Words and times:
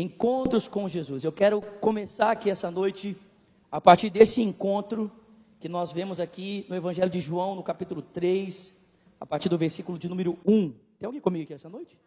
Encontros 0.00 0.68
com 0.68 0.88
Jesus. 0.88 1.24
Eu 1.24 1.32
quero 1.32 1.60
começar 1.60 2.30
aqui 2.30 2.48
essa 2.48 2.70
noite 2.70 3.16
a 3.68 3.80
partir 3.80 4.08
desse 4.10 4.40
encontro 4.40 5.10
que 5.58 5.68
nós 5.68 5.90
vemos 5.90 6.20
aqui 6.20 6.64
no 6.68 6.76
Evangelho 6.76 7.10
de 7.10 7.18
João, 7.18 7.56
no 7.56 7.64
capítulo 7.64 8.00
3, 8.00 8.80
a 9.18 9.26
partir 9.26 9.48
do 9.48 9.58
versículo 9.58 9.98
de 9.98 10.08
número 10.08 10.38
1. 10.46 10.70
Tem 11.00 11.06
alguém 11.06 11.20
comigo 11.20 11.42
aqui 11.42 11.52
essa 11.52 11.68
noite? 11.68 11.98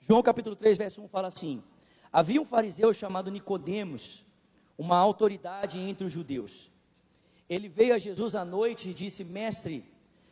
João 0.00 0.22
capítulo 0.22 0.54
3, 0.54 0.76
verso 0.76 1.00
1 1.00 1.08
fala 1.08 1.28
assim: 1.28 1.64
Havia 2.12 2.42
um 2.42 2.44
fariseu 2.44 2.92
chamado 2.92 3.30
Nicodemos, 3.30 4.22
uma 4.76 4.98
autoridade 4.98 5.78
entre 5.80 6.06
os 6.06 6.12
judeus. 6.12 6.70
Ele 7.48 7.70
veio 7.70 7.94
a 7.94 7.98
Jesus 7.98 8.34
à 8.34 8.44
noite 8.44 8.90
e 8.90 8.92
disse: 8.92 9.24
Mestre, 9.24 9.82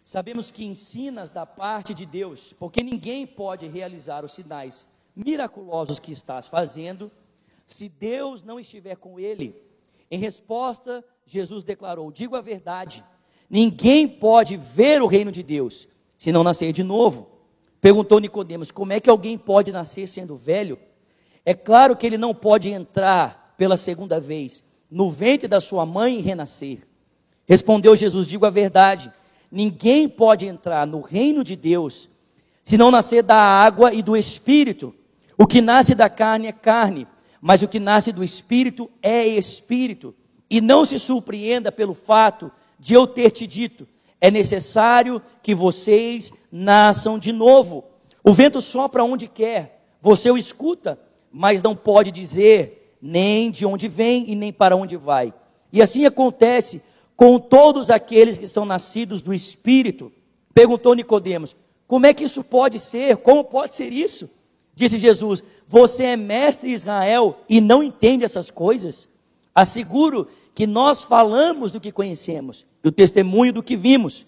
sabemos 0.04 0.50
que 0.50 0.62
ensinas 0.62 1.30
da 1.30 1.46
parte 1.46 1.94
de 1.94 2.04
Deus, 2.04 2.52
porque 2.52 2.82
ninguém 2.82 3.26
pode 3.26 3.66
realizar 3.66 4.26
os 4.26 4.34
sinais 4.34 4.91
miraculosos 5.14 5.98
que 5.98 6.12
estás 6.12 6.46
fazendo 6.46 7.10
se 7.66 7.88
Deus 7.88 8.42
não 8.42 8.58
estiver 8.58 8.96
com 8.96 9.18
ele. 9.18 9.56
Em 10.10 10.18
resposta, 10.18 11.04
Jesus 11.26 11.64
declarou: 11.64 12.10
Digo 12.10 12.36
a 12.36 12.40
verdade, 12.40 13.04
ninguém 13.48 14.06
pode 14.08 14.56
ver 14.56 15.02
o 15.02 15.06
reino 15.06 15.32
de 15.32 15.42
Deus 15.42 15.88
se 16.18 16.30
não 16.30 16.44
nascer 16.44 16.72
de 16.72 16.82
novo. 16.82 17.28
Perguntou 17.80 18.20
Nicodemos: 18.20 18.70
Como 18.70 18.92
é 18.92 19.00
que 19.00 19.10
alguém 19.10 19.38
pode 19.38 19.72
nascer 19.72 20.06
sendo 20.06 20.36
velho? 20.36 20.78
É 21.44 21.54
claro 21.54 21.96
que 21.96 22.06
ele 22.06 22.18
não 22.18 22.34
pode 22.34 22.68
entrar 22.68 23.54
pela 23.56 23.76
segunda 23.76 24.20
vez 24.20 24.62
no 24.90 25.10
ventre 25.10 25.48
da 25.48 25.60
sua 25.60 25.86
mãe 25.86 26.18
e 26.18 26.22
renascer. 26.22 26.86
Respondeu 27.46 27.96
Jesus: 27.96 28.26
Digo 28.26 28.46
a 28.46 28.50
verdade, 28.50 29.12
ninguém 29.50 30.08
pode 30.08 30.46
entrar 30.46 30.86
no 30.86 31.00
reino 31.00 31.42
de 31.42 31.56
Deus 31.56 32.08
se 32.64 32.78
não 32.78 32.90
nascer 32.90 33.22
da 33.22 33.36
água 33.36 33.92
e 33.92 34.02
do 34.02 34.16
espírito. 34.16 34.94
O 35.42 35.46
que 35.48 35.60
nasce 35.60 35.96
da 35.96 36.08
carne 36.08 36.46
é 36.46 36.52
carne, 36.52 37.04
mas 37.40 37.64
o 37.64 37.68
que 37.68 37.80
nasce 37.80 38.12
do 38.12 38.22
espírito 38.22 38.88
é 39.02 39.26
espírito. 39.26 40.14
E 40.48 40.60
não 40.60 40.86
se 40.86 41.00
surpreenda 41.00 41.72
pelo 41.72 41.94
fato 41.94 42.48
de 42.78 42.94
eu 42.94 43.08
ter 43.08 43.32
te 43.32 43.44
dito: 43.44 43.88
é 44.20 44.30
necessário 44.30 45.20
que 45.42 45.52
vocês 45.52 46.32
nasçam 46.52 47.18
de 47.18 47.32
novo. 47.32 47.82
O 48.22 48.32
vento 48.32 48.60
sopra 48.60 49.02
onde 49.02 49.26
quer, 49.26 49.84
você 50.00 50.30
o 50.30 50.38
escuta, 50.38 50.96
mas 51.32 51.60
não 51.60 51.74
pode 51.74 52.12
dizer 52.12 52.96
nem 53.02 53.50
de 53.50 53.66
onde 53.66 53.88
vem 53.88 54.30
e 54.30 54.36
nem 54.36 54.52
para 54.52 54.76
onde 54.76 54.96
vai. 54.96 55.34
E 55.72 55.82
assim 55.82 56.06
acontece 56.06 56.80
com 57.16 57.36
todos 57.40 57.90
aqueles 57.90 58.38
que 58.38 58.46
são 58.46 58.64
nascidos 58.64 59.22
do 59.22 59.34
Espírito. 59.34 60.12
Perguntou 60.54 60.94
Nicodemos: 60.94 61.56
Como 61.88 62.06
é 62.06 62.14
que 62.14 62.22
isso 62.22 62.44
pode 62.44 62.78
ser? 62.78 63.16
Como 63.16 63.42
pode 63.42 63.74
ser 63.74 63.92
isso? 63.92 64.30
Disse 64.74 64.98
Jesus: 64.98 65.42
Você 65.66 66.04
é 66.04 66.16
mestre 66.16 66.72
Israel 66.72 67.38
e 67.48 67.60
não 67.60 67.82
entende 67.82 68.24
essas 68.24 68.50
coisas? 68.50 69.08
Asseguro 69.54 70.28
que 70.54 70.66
nós 70.66 71.02
falamos 71.02 71.70
do 71.70 71.80
que 71.80 71.92
conhecemos, 71.92 72.66
do 72.82 72.90
testemunho 72.90 73.52
do 73.52 73.62
que 73.62 73.76
vimos. 73.76 74.26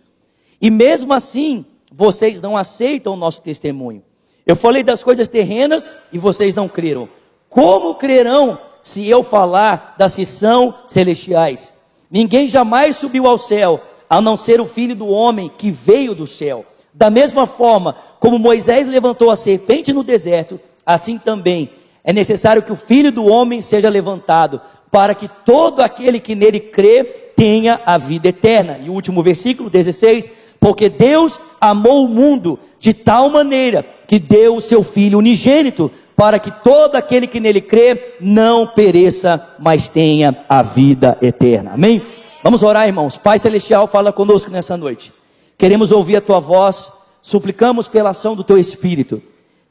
E 0.61 0.70
mesmo 0.70 1.12
assim, 1.12 1.65
vocês 1.92 2.41
não 2.41 2.56
aceitam 2.56 3.15
o 3.15 3.17
nosso 3.17 3.41
testemunho. 3.42 4.03
Eu 4.47 4.56
falei 4.56 4.83
das 4.83 5.03
coisas 5.03 5.28
terrenas 5.28 5.92
e 6.12 6.19
vocês 6.19 6.55
não 6.55 6.69
creram. 6.69 7.09
Como 7.48 7.95
crerão 7.95 8.59
se 8.83 9.09
eu 9.09 9.22
falar 9.22 9.95
das 9.97 10.15
que 10.15 10.25
são 10.25 10.75
celestiais? 10.87 11.72
Ninguém 12.11 12.48
jamais 12.48 12.97
subiu 12.97 13.27
ao 13.27 13.39
céu, 13.39 13.81
a 14.09 14.20
não 14.20 14.37
ser 14.37 14.61
o 14.61 14.67
filho 14.67 14.95
do 14.95 15.09
homem 15.09 15.50
que 15.56 15.70
veio 15.70 16.15
do 16.15 16.27
céu. 16.27 16.65
Da 16.95 17.11
mesma 17.11 17.47
forma 17.47 17.97
como 18.20 18.39
Moisés 18.39 18.87
levantou 18.87 19.31
a 19.31 19.37
serpente 19.37 19.92
no 19.92 20.05
deserto, 20.05 20.61
assim 20.87 21.19
também 21.19 21.69
é 22.05 22.12
necessário 22.12 22.62
que 22.62 22.70
o 22.70 22.77
filho 22.77 23.11
do 23.11 23.25
homem 23.25 23.62
seja 23.62 23.89
levantado, 23.89 24.61
para 24.91 25.15
que 25.15 25.27
todo 25.27 25.81
aquele 25.81 26.20
que 26.20 26.34
nele 26.34 26.61
crê 26.61 27.03
tenha 27.34 27.81
a 27.84 27.97
vida 27.97 28.28
eterna. 28.28 28.78
E 28.84 28.91
o 28.91 28.92
último 28.92 29.22
versículo 29.22 29.70
16: 29.70 30.28
Porque 30.60 30.91
Deus 30.91 31.41
amou 31.59 32.05
o 32.05 32.09
mundo 32.09 32.59
de 32.78 32.93
tal 32.93 33.31
maneira 33.31 33.84
que 34.06 34.19
deu 34.19 34.56
o 34.56 34.61
seu 34.61 34.84
filho 34.84 35.19
unigênito 35.19 35.91
para 36.15 36.38
que 36.38 36.50
todo 36.50 36.94
aquele 36.94 37.26
que 37.26 37.41
nele 37.41 37.61
crê 37.61 38.16
não 38.21 38.66
pereça, 38.66 39.43
mas 39.59 39.88
tenha 39.88 40.37
a 40.49 40.62
vida 40.62 41.19
eterna. 41.21 41.72
Amém? 41.72 42.03
Vamos 42.43 42.62
orar, 42.62 42.87
irmãos. 42.87 43.16
Pai 43.16 43.38
Celestial, 43.38 43.88
fala 43.88 44.12
conosco 44.12 44.50
nessa 44.50 44.76
noite. 44.76 45.11
Queremos 45.56 45.92
ouvir 45.92 46.16
a 46.16 46.20
tua 46.20 46.41
voz, 46.41 46.92
suplicamos 47.22 47.88
pela 47.88 48.10
ação 48.10 48.34
do 48.34 48.44
teu 48.44 48.59
Espírito. 48.59 49.22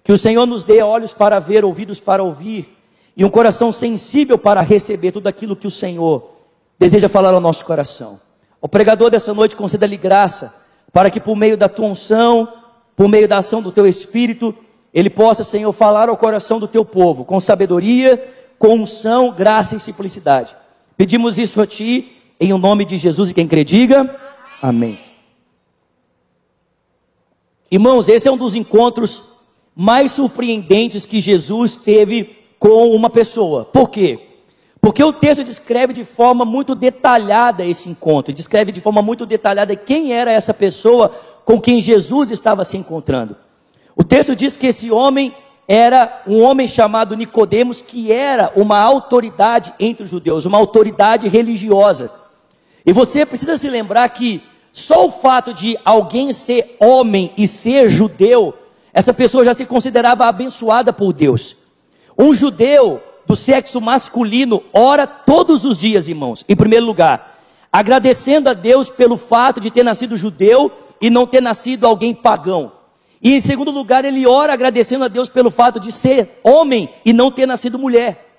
Que 0.04 0.12
o 0.12 0.18
Senhor 0.18 0.46
nos 0.46 0.64
dê 0.64 0.82
olhos 0.82 1.14
para 1.14 1.40
ver, 1.40 1.64
ouvidos 1.64 2.00
para 2.00 2.24
ouvir 2.24 2.78
e 3.16 3.24
um 3.24 3.30
coração 3.30 3.72
sensível 3.72 4.38
para 4.38 4.62
receber 4.62 5.12
tudo 5.12 5.28
aquilo 5.28 5.56
que 5.56 5.68
o 5.68 5.72
Senhor 5.72 6.32
deseja 6.80 7.08
falar 7.08 7.34
ao 7.34 7.40
nosso 7.40 7.64
coração. 7.64 8.20
O 8.60 8.68
pregador 8.68 9.10
dessa 9.10 9.34
noite 9.34 9.56
conceda-lhe 9.56 9.98
graça 9.98 10.64
para 10.92 11.10
que 11.10 11.20
por 11.20 11.36
meio 11.36 11.58
da 11.58 11.70
tua 11.70 11.88
unção, 11.88 12.48
por 12.96 13.08
meio 13.08 13.28
da 13.28 13.38
ação 13.38 13.62
do 13.62 13.72
teu 13.72 13.88
Espírito, 13.88 14.54
ele 14.94 15.10
possa, 15.10 15.44
Senhor, 15.44 15.72
falar 15.74 16.10
ao 16.10 16.18
coração 16.18 16.60
do 16.60 16.68
teu 16.68 16.86
povo 16.86 17.26
com 17.26 17.40
sabedoria, 17.40 18.24
com 18.60 18.76
unção, 18.76 19.32
graça 19.32 19.76
e 19.76 19.80
simplicidade. 19.80 20.56
Pedimos 20.96 21.38
isso 21.38 21.62
a 21.62 21.68
ti, 21.68 22.16
em 22.40 22.54
o 22.54 22.58
nome 22.58 22.86
de 22.86 22.98
Jesus 22.98 23.32
e 23.32 23.34
quem 23.34 23.48
crê, 23.48 23.64
diga 23.64 24.16
amém. 24.62 25.00
Irmãos, 27.74 28.08
esse 28.08 28.28
é 28.28 28.32
um 28.32 28.38
dos 28.38 28.54
encontros 28.54 29.24
mais 29.76 30.12
surpreendentes 30.12 31.08
que 31.08 31.20
Jesus 31.20 31.76
teve 31.76 32.38
com 32.60 32.92
uma 32.94 33.10
pessoa. 33.10 33.66
Por 33.66 33.90
quê? 33.90 34.20
Porque 34.80 35.04
o 35.04 35.12
texto 35.12 35.44
descreve 35.44 35.92
de 35.92 36.04
forma 36.04 36.46
muito 36.46 36.76
detalhada 36.76 37.66
esse 37.66 37.90
encontro, 37.90 38.32
descreve 38.32 38.72
de 38.72 38.80
forma 38.80 39.02
muito 39.02 39.26
detalhada 39.26 39.76
quem 39.76 40.14
era 40.14 40.32
essa 40.32 40.54
pessoa 40.54 41.20
com 41.44 41.60
quem 41.60 41.82
Jesus 41.82 42.30
estava 42.30 42.64
se 42.64 42.78
encontrando. 42.78 43.36
O 43.96 44.04
texto 44.04 44.36
diz 44.36 44.56
que 44.56 44.68
esse 44.68 44.92
homem 44.92 45.36
era 45.68 46.22
um 46.28 46.44
homem 46.44 46.68
chamado 46.68 47.18
Nicodemos, 47.18 47.82
que 47.82 48.12
era 48.12 48.54
uma 48.56 48.78
autoridade 48.78 49.74
entre 49.80 50.04
os 50.04 50.12
judeus, 50.12 50.46
uma 50.46 50.60
autoridade 50.60 51.28
religiosa. 51.28 52.12
E 52.86 52.94
você 52.94 53.26
precisa 53.26 53.58
se 53.58 53.68
lembrar 53.68 54.08
que 54.10 54.44
só 54.74 55.06
o 55.06 55.12
fato 55.12 55.54
de 55.54 55.78
alguém 55.86 56.34
ser 56.34 56.76
homem 56.80 57.32
e 57.38 57.48
ser 57.48 57.90
judeu, 57.90 58.56
essa 58.92 59.14
pessoa 59.14 59.46
já 59.46 59.54
se 59.54 59.68
considerava 59.68 60.26
abençoada 60.26 60.92
por 60.92 61.14
Deus. 61.14 61.56
Um 62.18 62.34
judeu 62.34 63.00
do 63.28 63.36
sexo 63.36 63.80
masculino 63.80 64.64
ora 64.74 65.06
todos 65.06 65.64
os 65.64 65.78
dias, 65.78 66.08
irmãos, 66.08 66.44
em 66.50 66.56
primeiro 66.56 66.88
lugar, 66.88 67.40
agradecendo 67.72 68.50
a 68.50 68.54
Deus 68.54 68.90
pelo 68.90 69.16
fato 69.16 69.62
de 69.62 69.70
ter 69.70 69.84
nascido 69.84 70.18
judeu 70.18 70.72
e 71.00 71.08
não 71.08 71.28
ter 71.28 71.40
nascido 71.40 71.86
alguém 71.86 72.12
pagão. 72.12 72.72
E 73.22 73.36
em 73.36 73.40
segundo 73.40 73.70
lugar, 73.70 74.04
ele 74.04 74.26
ora 74.26 74.54
agradecendo 74.54 75.06
a 75.06 75.08
Deus 75.08 75.30
pelo 75.30 75.52
fato 75.52 75.80
de 75.80 75.92
ser 75.92 76.40
homem 76.44 76.90
e 77.06 77.14
não 77.14 77.32
ter 77.32 77.46
nascido 77.46 77.78
mulher. 77.78 78.38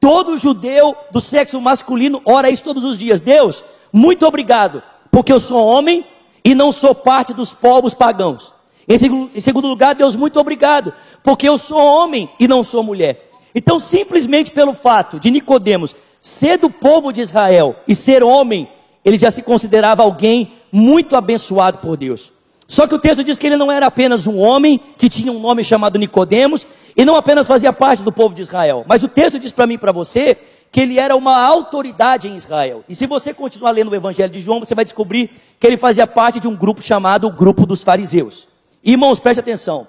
Todo 0.00 0.36
judeu 0.36 0.96
do 1.12 1.20
sexo 1.20 1.60
masculino 1.60 2.20
ora 2.24 2.50
isso 2.50 2.64
todos 2.64 2.82
os 2.82 2.98
dias. 2.98 3.20
Deus, 3.20 3.64
muito 3.92 4.26
obrigado, 4.26 4.82
porque 5.16 5.32
eu 5.32 5.40
sou 5.40 5.66
homem 5.66 6.04
e 6.44 6.54
não 6.54 6.70
sou 6.70 6.94
parte 6.94 7.32
dos 7.32 7.54
povos 7.54 7.94
pagãos. 7.94 8.52
Em 8.86 8.98
segundo, 9.40 9.66
lugar, 9.66 9.94
Deus, 9.94 10.14
muito 10.14 10.38
obrigado, 10.38 10.92
porque 11.24 11.48
eu 11.48 11.56
sou 11.56 11.78
homem 11.78 12.28
e 12.38 12.46
não 12.46 12.62
sou 12.62 12.82
mulher. 12.82 13.30
Então, 13.54 13.80
simplesmente 13.80 14.50
pelo 14.50 14.74
fato 14.74 15.18
de 15.18 15.30
Nicodemos 15.30 15.96
ser 16.20 16.58
do 16.58 16.68
povo 16.68 17.14
de 17.14 17.22
Israel 17.22 17.76
e 17.88 17.94
ser 17.94 18.22
homem, 18.22 18.68
ele 19.02 19.18
já 19.18 19.30
se 19.30 19.40
considerava 19.40 20.02
alguém 20.02 20.52
muito 20.70 21.16
abençoado 21.16 21.78
por 21.78 21.96
Deus. 21.96 22.30
Só 22.68 22.86
que 22.86 22.94
o 22.94 22.98
texto 22.98 23.24
diz 23.24 23.38
que 23.38 23.46
ele 23.46 23.56
não 23.56 23.72
era 23.72 23.86
apenas 23.86 24.26
um 24.26 24.38
homem 24.38 24.78
que 24.98 25.08
tinha 25.08 25.32
um 25.32 25.40
nome 25.40 25.64
chamado 25.64 25.98
Nicodemos 25.98 26.66
e 26.94 27.06
não 27.06 27.16
apenas 27.16 27.46
fazia 27.46 27.72
parte 27.72 28.02
do 28.02 28.12
povo 28.12 28.34
de 28.34 28.42
Israel, 28.42 28.84
mas 28.86 29.02
o 29.02 29.08
texto 29.08 29.38
diz 29.38 29.50
para 29.50 29.66
mim 29.66 29.74
e 29.74 29.78
para 29.78 29.92
você 29.92 30.36
que 30.76 30.80
ele 30.82 30.98
era 30.98 31.16
uma 31.16 31.42
autoridade 31.42 32.28
em 32.28 32.36
Israel. 32.36 32.84
E 32.86 32.94
se 32.94 33.06
você 33.06 33.32
continuar 33.32 33.70
lendo 33.70 33.90
o 33.90 33.94
Evangelho 33.94 34.30
de 34.30 34.40
João, 34.40 34.60
você 34.60 34.74
vai 34.74 34.84
descobrir 34.84 35.30
que 35.58 35.66
ele 35.66 35.78
fazia 35.78 36.06
parte 36.06 36.38
de 36.38 36.46
um 36.46 36.54
grupo 36.54 36.82
chamado 36.82 37.30
grupo 37.30 37.64
dos 37.64 37.82
fariseus. 37.82 38.46
Irmãos, 38.84 39.18
preste 39.18 39.40
atenção. 39.40 39.88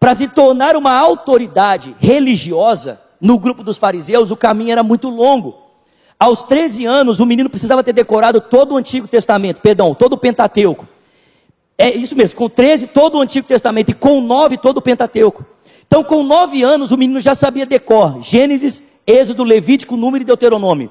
Para 0.00 0.12
se 0.12 0.26
tornar 0.26 0.74
uma 0.74 0.92
autoridade 0.92 1.94
religiosa 2.00 3.00
no 3.20 3.38
grupo 3.38 3.62
dos 3.62 3.78
fariseus, 3.78 4.32
o 4.32 4.36
caminho 4.36 4.72
era 4.72 4.82
muito 4.82 5.08
longo. 5.08 5.54
Aos 6.18 6.42
13 6.42 6.84
anos, 6.84 7.20
o 7.20 7.26
menino 7.26 7.48
precisava 7.48 7.84
ter 7.84 7.92
decorado 7.92 8.40
todo 8.40 8.72
o 8.72 8.76
Antigo 8.76 9.06
Testamento, 9.06 9.60
perdão, 9.60 9.94
todo 9.94 10.14
o 10.14 10.18
Pentateuco. 10.18 10.88
É 11.78 11.94
isso 11.94 12.16
mesmo, 12.16 12.36
com 12.36 12.48
13 12.48 12.88
todo 12.88 13.18
o 13.18 13.20
Antigo 13.20 13.46
Testamento 13.46 13.92
e 13.92 13.94
com 13.94 14.20
9 14.20 14.56
todo 14.56 14.78
o 14.78 14.82
Pentateuco. 14.82 15.46
Então, 15.86 16.02
com 16.02 16.22
9 16.22 16.62
anos, 16.62 16.90
o 16.90 16.96
menino 16.96 17.20
já 17.20 17.34
sabia 17.34 17.66
decor: 17.66 18.20
Gênesis, 18.20 18.82
Êxodo, 19.06 19.44
Levítico, 19.44 19.96
Número 19.96 20.22
e 20.22 20.26
Deuteronômio. 20.26 20.90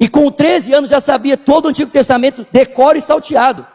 E 0.00 0.08
com 0.08 0.30
13 0.30 0.74
anos 0.74 0.90
já 0.90 1.00
sabia 1.00 1.36
todo 1.36 1.66
o 1.66 1.68
Antigo 1.68 1.90
Testamento, 1.90 2.46
decor 2.50 2.96
e 2.96 3.00
salteado. 3.00 3.66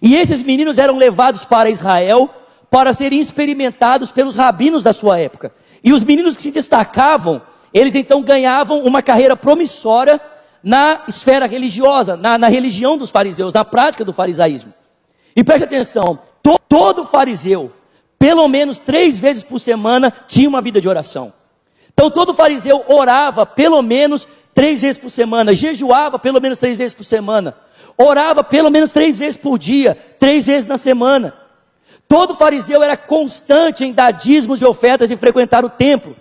E 0.00 0.14
esses 0.14 0.42
meninos 0.42 0.78
eram 0.78 0.96
levados 0.96 1.44
para 1.44 1.70
Israel 1.70 2.30
para 2.70 2.92
serem 2.92 3.18
experimentados 3.18 4.12
pelos 4.12 4.36
rabinos 4.36 4.82
da 4.82 4.92
sua 4.92 5.18
época. 5.18 5.52
E 5.82 5.92
os 5.92 6.04
meninos 6.04 6.36
que 6.36 6.42
se 6.42 6.50
destacavam 6.50 7.40
eles 7.76 7.94
então 7.94 8.22
ganhavam 8.22 8.82
uma 8.84 9.02
carreira 9.02 9.36
promissória 9.36 10.18
na 10.62 11.02
esfera 11.06 11.46
religiosa, 11.46 12.16
na, 12.16 12.38
na 12.38 12.48
religião 12.48 12.96
dos 12.96 13.10
fariseus, 13.10 13.52
na 13.52 13.66
prática 13.66 14.02
do 14.02 14.14
farisaísmo. 14.14 14.72
E 15.36 15.44
preste 15.44 15.64
atenção: 15.64 16.18
to, 16.42 16.58
todo 16.66 17.04
fariseu, 17.04 17.70
pelo 18.18 18.48
menos 18.48 18.78
três 18.78 19.18
vezes 19.18 19.42
por 19.42 19.58
semana, 19.58 20.12
tinha 20.26 20.48
uma 20.48 20.62
vida 20.62 20.80
de 20.80 20.88
oração. 20.88 21.32
Então 21.92 22.10
todo 22.10 22.34
fariseu 22.34 22.84
orava 22.88 23.46
pelo 23.46 23.80
menos 23.82 24.26
três 24.52 24.82
vezes 24.82 24.98
por 24.98 25.10
semana, 25.10 25.54
jejuava 25.54 26.18
pelo 26.18 26.40
menos 26.40 26.58
três 26.58 26.76
vezes 26.76 26.94
por 26.94 27.04
semana, 27.04 27.56
orava 27.96 28.44
pelo 28.44 28.70
menos 28.70 28.90
três 28.90 29.18
vezes 29.18 29.36
por 29.36 29.58
dia, 29.58 29.96
três 30.18 30.46
vezes 30.46 30.66
na 30.66 30.78
semana. 30.78 31.34
Todo 32.08 32.36
fariseu 32.36 32.82
era 32.82 32.96
constante 32.96 33.84
em 33.84 33.92
dar 33.92 34.12
dízimos 34.12 34.60
e 34.60 34.64
ofertas 34.64 35.10
e 35.10 35.16
frequentar 35.16 35.64
o 35.64 35.70
templo. 35.70 36.16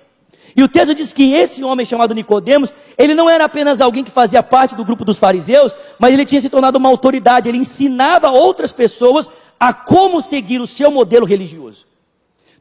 E 0.56 0.64
o 0.64 0.70
texto 0.70 0.96
diz 0.96 1.12
que 1.12 1.34
esse 1.34 1.64
homem 1.64 1.86
chamado 1.86 2.16
Nicodemos, 2.16 2.72
ele 2.98 3.14
não 3.14 3.30
era 3.30 3.44
apenas 3.44 3.82
alguém 3.82 4.06
que 4.06 4.12
fazia 4.12 4.42
parte 4.42 4.74
do 4.74 4.86
grupo 4.86 5.04
dos 5.04 5.20
fariseus, 5.20 5.76
mas 6.00 6.14
ele 6.14 6.24
tinha 6.24 6.40
se 6.40 6.50
tornado 6.50 6.78
uma 6.78 6.88
autoridade, 6.88 7.50
ele 7.50 7.58
ensinava 7.58 8.32
outras 8.32 8.72
pessoas 8.72 9.30
a 9.60 9.74
como 9.74 10.22
seguir 10.22 10.62
o 10.62 10.68
seu 10.68 10.90
modelo 10.90 11.26
religioso. 11.26 11.86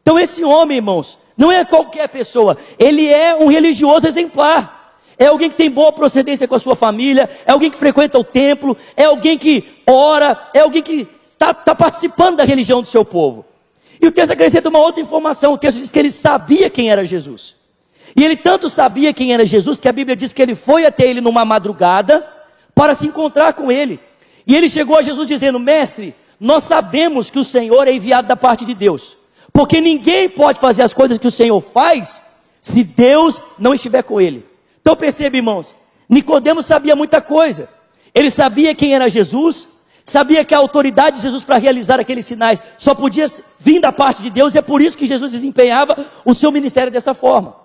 Então 0.02 0.18
esse 0.18 0.42
homem, 0.42 0.78
irmãos, 0.78 1.18
não 1.36 1.52
é 1.52 1.64
qualquer 1.64 2.08
pessoa, 2.08 2.56
ele 2.78 3.06
é 3.06 3.36
um 3.36 3.46
religioso 3.46 4.08
exemplar. 4.08 4.82
É 5.16 5.26
alguém 5.26 5.48
que 5.48 5.56
tem 5.56 5.70
boa 5.70 5.92
procedência 5.92 6.48
com 6.48 6.56
a 6.56 6.58
sua 6.58 6.74
família, 6.74 7.30
é 7.46 7.52
alguém 7.52 7.70
que 7.70 7.78
frequenta 7.78 8.18
o 8.18 8.24
templo, 8.24 8.76
é 8.96 9.04
alguém 9.04 9.38
que 9.38 9.64
ora, 9.86 10.50
é 10.52 10.58
alguém 10.58 10.82
que 10.82 11.06
está, 11.22 11.52
está 11.52 11.72
participando 11.72 12.38
da 12.38 12.44
religião 12.44 12.82
do 12.82 12.88
seu 12.88 13.04
povo. 13.04 13.44
E 14.00 14.08
o 14.08 14.10
texto 14.10 14.32
acrescenta 14.32 14.68
uma 14.68 14.80
outra 14.80 15.00
informação: 15.00 15.52
o 15.52 15.58
texto 15.58 15.78
diz 15.78 15.92
que 15.92 15.98
ele 16.00 16.10
sabia 16.10 16.68
quem 16.68 16.90
era 16.90 17.04
Jesus. 17.04 17.62
E 18.16 18.24
ele 18.24 18.36
tanto 18.36 18.68
sabia 18.68 19.12
quem 19.12 19.32
era 19.32 19.44
Jesus 19.44 19.80
que 19.80 19.88
a 19.88 19.92
Bíblia 19.92 20.14
diz 20.14 20.32
que 20.32 20.40
ele 20.40 20.54
foi 20.54 20.86
até 20.86 21.04
ele 21.04 21.20
numa 21.20 21.44
madrugada 21.44 22.26
para 22.74 22.94
se 22.94 23.06
encontrar 23.06 23.54
com 23.54 23.70
ele. 23.72 23.98
E 24.46 24.54
ele 24.54 24.68
chegou 24.68 24.96
a 24.96 25.02
Jesus 25.02 25.26
dizendo: 25.26 25.58
Mestre, 25.58 26.14
nós 26.38 26.64
sabemos 26.64 27.30
que 27.30 27.38
o 27.38 27.44
Senhor 27.44 27.88
é 27.88 27.92
enviado 27.92 28.28
da 28.28 28.36
parte 28.36 28.64
de 28.64 28.74
Deus, 28.74 29.16
porque 29.52 29.80
ninguém 29.80 30.28
pode 30.28 30.60
fazer 30.60 30.82
as 30.82 30.92
coisas 30.92 31.18
que 31.18 31.26
o 31.26 31.30
Senhor 31.30 31.60
faz 31.60 32.22
se 32.60 32.84
Deus 32.84 33.40
não 33.58 33.74
estiver 33.74 34.02
com 34.02 34.20
ele. 34.20 34.46
Então 34.80 34.94
perceba, 34.94 35.36
irmãos, 35.36 35.66
Nicodemos 36.08 36.66
sabia 36.66 36.94
muita 36.94 37.20
coisa. 37.20 37.68
Ele 38.14 38.30
sabia 38.30 38.74
quem 38.74 38.94
era 38.94 39.08
Jesus, 39.08 39.68
sabia 40.04 40.44
que 40.44 40.54
a 40.54 40.58
autoridade 40.58 41.16
de 41.16 41.22
Jesus 41.22 41.42
para 41.42 41.56
realizar 41.56 41.98
aqueles 41.98 42.26
sinais 42.26 42.62
só 42.78 42.94
podia 42.94 43.26
vir 43.58 43.80
da 43.80 43.90
parte 43.90 44.22
de 44.22 44.30
Deus, 44.30 44.54
e 44.54 44.58
é 44.58 44.62
por 44.62 44.80
isso 44.80 44.96
que 44.96 45.06
Jesus 45.06 45.32
desempenhava 45.32 46.06
o 46.24 46.32
seu 46.32 46.52
ministério 46.52 46.92
dessa 46.92 47.12
forma. 47.12 47.63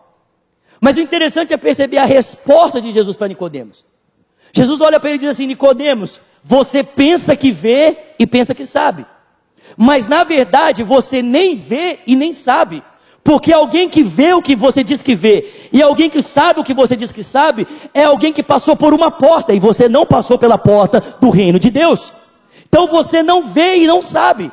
Mas 0.79 0.97
o 0.97 1.01
interessante 1.01 1.53
é 1.53 1.57
perceber 1.57 1.97
a 1.97 2.05
resposta 2.05 2.79
de 2.79 2.91
Jesus 2.91 3.17
para 3.17 3.27
Nicodemos. 3.27 3.85
Jesus 4.53 4.81
olha 4.81 4.99
para 4.99 5.09
ele 5.09 5.17
e 5.17 5.19
diz 5.19 5.29
assim: 5.29 5.45
Nicodemos, 5.45 6.19
você 6.43 6.83
pensa 6.83 7.35
que 7.35 7.51
vê 7.51 7.97
e 8.17 8.25
pensa 8.25 8.55
que 8.55 8.65
sabe. 8.65 9.05
Mas 9.77 10.07
na 10.07 10.23
verdade 10.23 10.83
você 10.83 11.21
nem 11.21 11.55
vê 11.55 11.99
e 12.07 12.15
nem 12.15 12.33
sabe. 12.33 12.83
Porque 13.23 13.53
alguém 13.53 13.89
que 13.89 14.01
vê 14.01 14.33
o 14.33 14.41
que 14.41 14.55
você 14.55 14.83
diz 14.83 15.01
que 15.01 15.13
vê 15.13 15.51
e 15.71 15.81
alguém 15.81 16.09
que 16.09 16.21
sabe 16.21 16.59
o 16.59 16.63
que 16.63 16.73
você 16.73 16.95
diz 16.95 17.11
que 17.11 17.21
sabe 17.21 17.67
é 17.93 18.03
alguém 18.03 18.33
que 18.33 18.41
passou 18.41 18.75
por 18.75 18.93
uma 18.93 19.11
porta 19.11 19.53
e 19.53 19.59
você 19.59 19.87
não 19.87 20.05
passou 20.05 20.37
pela 20.37 20.57
porta 20.57 20.99
do 21.19 21.29
reino 21.29 21.59
de 21.59 21.69
Deus. 21.69 22.11
Então 22.67 22.87
você 22.87 23.21
não 23.21 23.45
vê 23.45 23.77
e 23.77 23.87
não 23.87 24.01
sabe. 24.01 24.51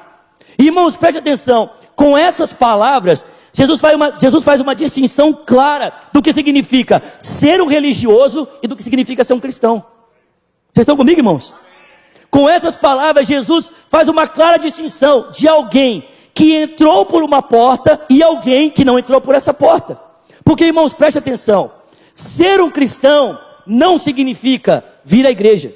Irmãos, 0.59 0.97
preste 0.97 1.19
atenção. 1.19 1.71
Com 1.95 2.19
essas 2.19 2.53
palavras, 2.53 3.25
Jesus 3.57 3.81
faz, 3.81 3.97
uma, 3.97 4.15
Jesus 4.21 4.45
faz 4.45 4.61
uma 4.61 4.75
distinção 4.75 5.33
clara 5.33 5.91
do 6.13 6.21
que 6.21 6.31
significa 6.31 7.03
ser 7.19 7.63
um 7.63 7.67
religioso 7.67 8.47
e 8.63 8.69
do 8.69 8.77
que 8.77 8.83
significa 8.83 9.25
ser 9.25 9.33
um 9.33 9.41
cristão. 9.41 9.83
Vocês 10.71 10.83
estão 10.83 10.95
comigo, 10.95 11.19
irmãos? 11.19 11.55
Com 12.31 12.47
essas 12.47 12.77
palavras, 12.77 13.27
Jesus 13.27 13.73
faz 13.89 14.11
uma 14.11 14.29
clara 14.29 14.59
distinção 14.59 15.31
de 15.31 15.49
alguém 15.49 16.07
que 16.35 16.55
entrou 16.55 17.07
por 17.07 17.23
uma 17.23 17.41
porta 17.41 17.99
e 18.11 18.23
alguém 18.23 18.69
que 18.69 18.85
não 18.85 18.99
entrou 18.99 19.23
por 19.23 19.35
essa 19.35 19.55
porta. 19.55 19.99
Porque, 20.45 20.67
irmãos, 20.67 20.93
preste 20.93 21.19
atenção: 21.19 21.73
ser 22.15 22.61
um 22.61 22.71
cristão 22.71 23.41
não 23.67 23.97
significa 23.97 24.85
vir 25.03 25.25
à 25.25 25.31
igreja. 25.31 25.73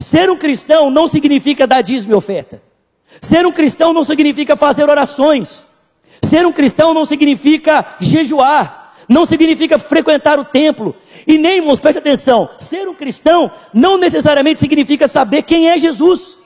Ser 0.00 0.30
um 0.30 0.38
cristão 0.38 0.90
não 0.90 1.06
significa 1.06 1.66
dar 1.66 1.82
dízimo 1.82 2.14
e 2.14 2.16
oferta. 2.16 2.62
Ser 3.20 3.44
um 3.44 3.52
cristão 3.52 3.92
não 3.92 4.02
significa 4.02 4.56
fazer 4.56 4.88
orações. 4.88 5.71
Ser 6.32 6.46
um 6.46 6.52
cristão 6.52 6.94
não 6.94 7.04
significa 7.04 7.84
jejuar, 8.00 8.94
não 9.06 9.26
significa 9.26 9.78
frequentar 9.78 10.40
o 10.40 10.46
templo, 10.46 10.96
e 11.26 11.36
nem, 11.36 11.58
irmãos, 11.58 11.78
preste 11.78 11.98
atenção, 11.98 12.48
ser 12.56 12.88
um 12.88 12.94
cristão 12.94 13.50
não 13.70 13.98
necessariamente 13.98 14.58
significa 14.58 15.06
saber 15.06 15.42
quem 15.42 15.68
é 15.68 15.76
Jesus. 15.76 16.38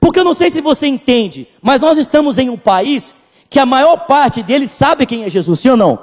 Porque 0.00 0.18
eu 0.18 0.24
não 0.24 0.34
sei 0.34 0.50
se 0.50 0.60
você 0.60 0.88
entende, 0.88 1.46
mas 1.62 1.80
nós 1.80 1.96
estamos 1.96 2.38
em 2.38 2.50
um 2.50 2.56
país 2.56 3.14
que 3.48 3.60
a 3.60 3.64
maior 3.64 3.98
parte 3.98 4.42
deles 4.42 4.72
sabe 4.72 5.06
quem 5.06 5.22
é 5.22 5.30
Jesus, 5.30 5.60
sim 5.60 5.68
ou 5.68 5.76
não? 5.76 6.00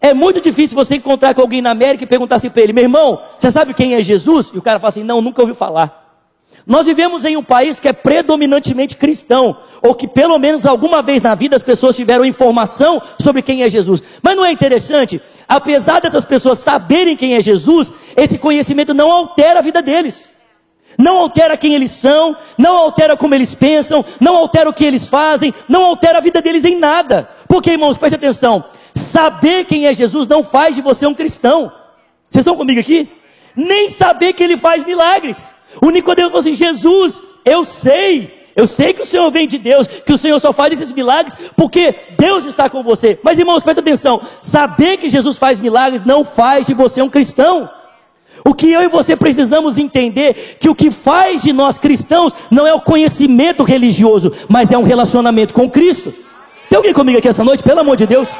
É 0.00 0.12
muito 0.12 0.40
difícil 0.40 0.74
você 0.74 0.96
encontrar 0.96 1.34
com 1.34 1.42
alguém 1.42 1.62
na 1.62 1.70
América 1.70 2.02
e 2.02 2.08
perguntar 2.08 2.34
assim 2.34 2.50
para 2.50 2.62
ele, 2.62 2.72
meu 2.72 2.82
irmão, 2.82 3.22
você 3.38 3.52
sabe 3.52 3.72
quem 3.72 3.94
é 3.94 4.02
Jesus? 4.02 4.50
E 4.52 4.58
o 4.58 4.62
cara 4.62 4.80
fala 4.80 4.88
assim, 4.88 5.04
não, 5.04 5.22
nunca 5.22 5.40
ouviu 5.40 5.54
falar. 5.54 6.01
Nós 6.66 6.86
vivemos 6.86 7.24
em 7.24 7.36
um 7.36 7.42
país 7.42 7.80
que 7.80 7.88
é 7.88 7.92
predominantemente 7.92 8.96
cristão, 8.96 9.56
ou 9.82 9.94
que 9.94 10.06
pelo 10.06 10.38
menos 10.38 10.64
alguma 10.64 11.02
vez 11.02 11.20
na 11.20 11.34
vida 11.34 11.56
as 11.56 11.62
pessoas 11.62 11.96
tiveram 11.96 12.24
informação 12.24 13.02
sobre 13.20 13.42
quem 13.42 13.62
é 13.62 13.68
Jesus. 13.68 14.02
Mas 14.22 14.36
não 14.36 14.44
é 14.44 14.52
interessante? 14.52 15.20
Apesar 15.48 16.00
dessas 16.00 16.24
pessoas 16.24 16.58
saberem 16.58 17.16
quem 17.16 17.34
é 17.34 17.40
Jesus, 17.40 17.92
esse 18.16 18.38
conhecimento 18.38 18.94
não 18.94 19.10
altera 19.10 19.58
a 19.58 19.62
vida 19.62 19.82
deles. 19.82 20.30
Não 20.98 21.18
altera 21.18 21.56
quem 21.56 21.74
eles 21.74 21.90
são, 21.90 22.36
não 22.56 22.76
altera 22.76 23.16
como 23.16 23.34
eles 23.34 23.54
pensam, 23.54 24.04
não 24.20 24.36
altera 24.36 24.68
o 24.68 24.74
que 24.74 24.84
eles 24.84 25.08
fazem, 25.08 25.52
não 25.68 25.84
altera 25.84 26.18
a 26.18 26.20
vida 26.20 26.40
deles 26.40 26.64
em 26.64 26.78
nada. 26.78 27.28
Porque, 27.48 27.72
irmãos, 27.72 27.96
preste 27.96 28.16
atenção: 28.16 28.64
saber 28.94 29.64
quem 29.64 29.86
é 29.86 29.94
Jesus 29.94 30.28
não 30.28 30.44
faz 30.44 30.76
de 30.76 30.82
você 30.82 31.06
um 31.06 31.14
cristão. 31.14 31.72
Vocês 32.30 32.42
estão 32.42 32.56
comigo 32.56 32.80
aqui? 32.80 33.10
Nem 33.56 33.88
saber 33.88 34.32
que 34.34 34.42
ele 34.42 34.56
faz 34.56 34.84
milagres. 34.84 35.50
O 35.80 35.90
Nicodemo 35.90 36.28
falou 36.28 36.40
assim: 36.40 36.54
Jesus, 36.54 37.22
eu 37.44 37.64
sei, 37.64 38.48
eu 38.54 38.66
sei 38.66 38.92
que 38.92 39.02
o 39.02 39.06
Senhor 39.06 39.30
vem 39.30 39.46
de 39.46 39.58
Deus, 39.58 39.86
que 39.86 40.12
o 40.12 40.18
Senhor 40.18 40.38
só 40.40 40.52
faz 40.52 40.72
esses 40.72 40.92
milagres 40.92 41.34
porque 41.56 41.94
Deus 42.18 42.44
está 42.44 42.68
com 42.68 42.82
você. 42.82 43.18
Mas 43.22 43.38
irmãos, 43.38 43.62
presta 43.62 43.80
atenção: 43.80 44.20
saber 44.40 44.96
que 44.96 45.08
Jesus 45.08 45.38
faz 45.38 45.60
milagres 45.60 46.04
não 46.04 46.24
faz 46.24 46.66
de 46.66 46.74
você 46.74 47.00
um 47.00 47.08
cristão. 47.08 47.68
O 48.44 48.54
que 48.54 48.70
eu 48.70 48.82
e 48.82 48.88
você 48.88 49.14
precisamos 49.14 49.78
entender 49.78 50.56
que 50.58 50.68
o 50.68 50.74
que 50.74 50.90
faz 50.90 51.42
de 51.42 51.52
nós 51.52 51.78
cristãos 51.78 52.32
não 52.50 52.66
é 52.66 52.74
o 52.74 52.80
conhecimento 52.80 53.62
religioso, 53.62 54.32
mas 54.48 54.72
é 54.72 54.78
um 54.78 54.82
relacionamento 54.82 55.54
com 55.54 55.70
Cristo. 55.70 56.12
Tem 56.68 56.76
alguém 56.76 56.92
comigo 56.92 57.18
aqui 57.18 57.28
essa 57.28 57.44
noite? 57.44 57.62
Pelo 57.62 57.80
amor 57.80 57.96
de 57.96 58.06
Deus. 58.06 58.30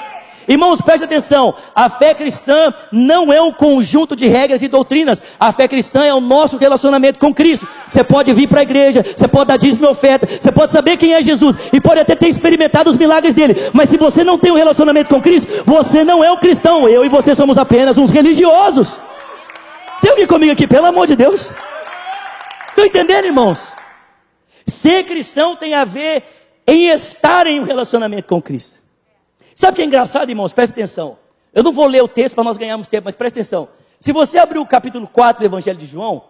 Irmãos, 0.49 0.80
preste 0.80 1.04
atenção: 1.04 1.54
a 1.75 1.88
fé 1.88 2.14
cristã 2.14 2.72
não 2.90 3.32
é 3.32 3.40
um 3.40 3.52
conjunto 3.52 4.16
de 4.16 4.26
regras 4.26 4.62
e 4.62 4.68
doutrinas, 4.68 5.22
a 5.38 5.52
fé 5.52 5.68
cristã 5.68 6.04
é 6.04 6.12
o 6.12 6.20
nosso 6.20 6.56
relacionamento 6.56 7.18
com 7.18 7.32
Cristo. 7.32 7.66
Você 7.88 8.02
pode 8.02 8.32
vir 8.32 8.49
para 8.49 8.61
a 8.61 8.62
igreja, 8.62 9.04
você 9.04 9.28
pode 9.28 9.49
dar 9.49 9.56
dízimo 9.56 9.87
e 9.87 9.88
oferta, 9.88 10.28
você 10.40 10.50
pode 10.50 10.72
saber 10.72 10.96
quem 10.96 11.14
é 11.14 11.22
Jesus 11.22 11.56
e 11.72 11.80
pode 11.80 12.00
até 12.00 12.14
ter 12.14 12.28
experimentado 12.28 12.90
os 12.90 12.96
milagres 12.96 13.34
dele, 13.34 13.56
mas 13.72 13.88
se 13.88 13.96
você 13.96 14.25
não 14.25 14.38
tem 14.38 14.50
um 14.50 14.56
relacionamento 14.56 15.08
com 15.08 15.20
Cristo, 15.20 15.62
você 15.64 16.04
não 16.04 16.22
é 16.22 16.30
um 16.30 16.37
cristão. 16.37 16.88
Eu 16.88 17.04
e 17.04 17.08
você 17.08 17.34
somos 17.34 17.58
apenas 17.58 17.96
uns 17.99 18.11
religiosos. 18.11 18.96
Tem 20.00 20.11
alguém 20.11 20.26
comigo 20.26 20.52
aqui, 20.52 20.66
pelo 20.66 20.87
amor 20.87 21.06
de 21.06 21.14
Deus? 21.14 21.52
Estão 22.68 22.84
entendendo, 22.84 23.26
irmãos? 23.26 23.72
Ser 24.66 25.04
cristão 25.04 25.54
tem 25.54 25.75
a 25.75 25.84
ver 25.84 26.25
em 26.66 26.88
estar 26.88 27.46
em 27.46 27.61
um 27.61 27.64
relacionamento 27.64 28.28
com 28.28 28.40
Cristo. 28.40 28.81
Sabe 29.54 29.73
o 29.73 29.76
que 29.76 29.82
é 29.82 29.85
engraçado, 29.85 30.28
irmãos? 30.28 30.52
Presta 30.52 30.75
atenção. 30.75 31.18
Eu 31.52 31.62
não 31.62 31.73
vou 31.73 31.87
ler 31.87 32.02
o 32.02 32.09
texto 32.09 32.35
para 32.35 32.44
nós 32.44 32.56
ganharmos 32.56 32.88
tempo, 32.88 33.04
mas 33.04 33.16
presta 33.16 33.38
atenção. 33.38 33.68
Se 33.99 34.12
você 34.12 34.38
abrir 34.38 34.59
o 34.59 34.66
capítulo 34.66 35.06
4 35.06 35.40
do 35.40 35.47
Evangelho 35.47 35.78
de 35.78 35.87
João, 35.87 36.25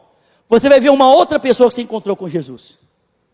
você 0.49 0.69
vai 0.69 0.81
ver 0.81 0.91
uma 0.91 1.13
outra 1.13 1.39
pessoa 1.41 1.69
que 1.69 1.77
se 1.77 1.83
encontrou 1.83 2.17
com 2.17 2.29
Jesus. 2.29 2.79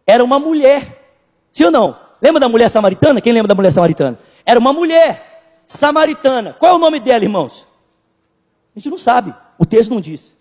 Era 0.07 0.23
uma 0.23 0.39
mulher. 0.39 1.05
Sim 1.51 1.65
ou 1.65 1.71
não? 1.71 1.99
Lembra 2.21 2.41
da 2.41 2.49
mulher 2.49 2.69
samaritana? 2.69 3.21
Quem 3.21 3.33
lembra 3.33 3.49
da 3.49 3.55
mulher 3.55 3.73
samaritana? 3.73 4.19
Era 4.45 4.61
uma 4.61 4.73
mulher 4.73 5.63
samaritana. 5.67 6.55
Qual 6.59 6.73
é 6.73 6.75
o 6.75 6.79
nome 6.79 7.01
dela, 7.01 7.25
irmãos? 7.25 7.67
A 8.75 8.79
gente 8.79 8.91
não 8.91 8.99
sabe. 8.99 9.35
O 9.59 9.67
texto 9.67 9.91
não 9.91 10.01
diz. 10.01 10.37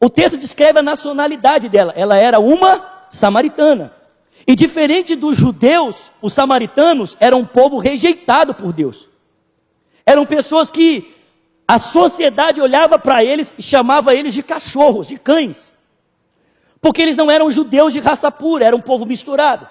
O 0.00 0.08
texto 0.08 0.36
descreve 0.36 0.78
a 0.78 0.82
nacionalidade 0.82 1.68
dela. 1.68 1.92
Ela 1.96 2.16
era 2.16 2.38
uma 2.38 3.06
samaritana. 3.10 3.92
E 4.46 4.54
diferente 4.54 5.14
dos 5.14 5.36
judeus, 5.36 6.10
os 6.20 6.32
samaritanos 6.32 7.16
eram 7.18 7.40
um 7.40 7.44
povo 7.44 7.78
rejeitado 7.78 8.54
por 8.54 8.72
Deus. 8.72 9.08
Eram 10.04 10.26
pessoas 10.26 10.70
que 10.70 11.14
a 11.66 11.78
sociedade 11.78 12.60
olhava 12.60 12.98
para 12.98 13.24
eles 13.24 13.52
e 13.58 13.62
chamava 13.62 14.14
eles 14.14 14.34
de 14.34 14.42
cachorros, 14.42 15.06
de 15.06 15.16
cães. 15.16 15.72
Porque 16.80 17.00
eles 17.00 17.16
não 17.16 17.30
eram 17.30 17.50
judeus 17.50 17.92
de 17.92 18.00
raça 18.00 18.30
pura, 18.30 18.66
era 18.66 18.76
um 18.76 18.80
povo 18.80 19.06
misturado. 19.06 19.66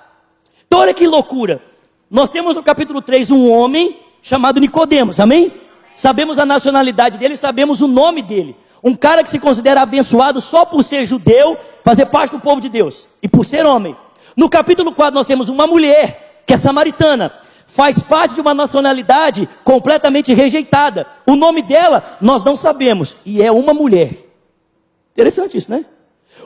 Então 0.66 0.80
olha 0.80 0.94
que 0.94 1.06
loucura. 1.06 1.62
Nós 2.10 2.32
temos 2.32 2.56
no 2.56 2.64
capítulo 2.64 3.02
3 3.02 3.30
um 3.30 3.52
homem 3.52 4.00
chamado 4.22 4.60
Nicodemos, 4.60 5.20
amém? 5.20 5.64
sabemos 5.96 6.40
a 6.40 6.46
nacionalidade 6.46 7.18
dele, 7.18 7.36
sabemos 7.36 7.82
o 7.82 7.88
nome 7.88 8.22
dele. 8.22 8.56
Um 8.84 8.96
cara 8.96 9.24
que 9.24 9.30
se 9.30 9.40
considera 9.40 9.82
abençoado 9.82 10.42
só 10.42 10.66
por 10.66 10.84
ser 10.84 11.06
judeu, 11.06 11.58
fazer 11.84 12.08
parte 12.08 12.32
do 12.32 12.40
povo 12.40 12.60
de 12.60 12.70
Deus 12.70 13.08
e 13.22 13.28
por 13.28 13.46
ser 13.46 13.66
homem. 13.66 13.96
No 14.36 14.50
capítulo 14.50 14.94
4 14.94 15.14
nós 15.14 15.28
temos 15.28 15.50
uma 15.50 15.68
mulher 15.68 16.44
que 16.46 16.54
é 16.54 16.58
samaritana, 16.58 17.34
faz 17.66 18.00
parte 18.00 18.36
de 18.36 18.42
uma 18.42 18.54
nacionalidade 18.54 19.48
completamente 19.64 20.34
rejeitada. 20.34 21.08
O 21.26 21.36
nome 21.36 21.62
dela 21.62 22.18
nós 22.22 22.44
não 22.44 22.56
sabemos 22.56 23.16
e 23.26 23.42
é 23.42 23.52
uma 23.52 23.74
mulher. 23.74 24.12
Interessante 25.14 25.58
isso, 25.58 25.72
né? 25.72 25.86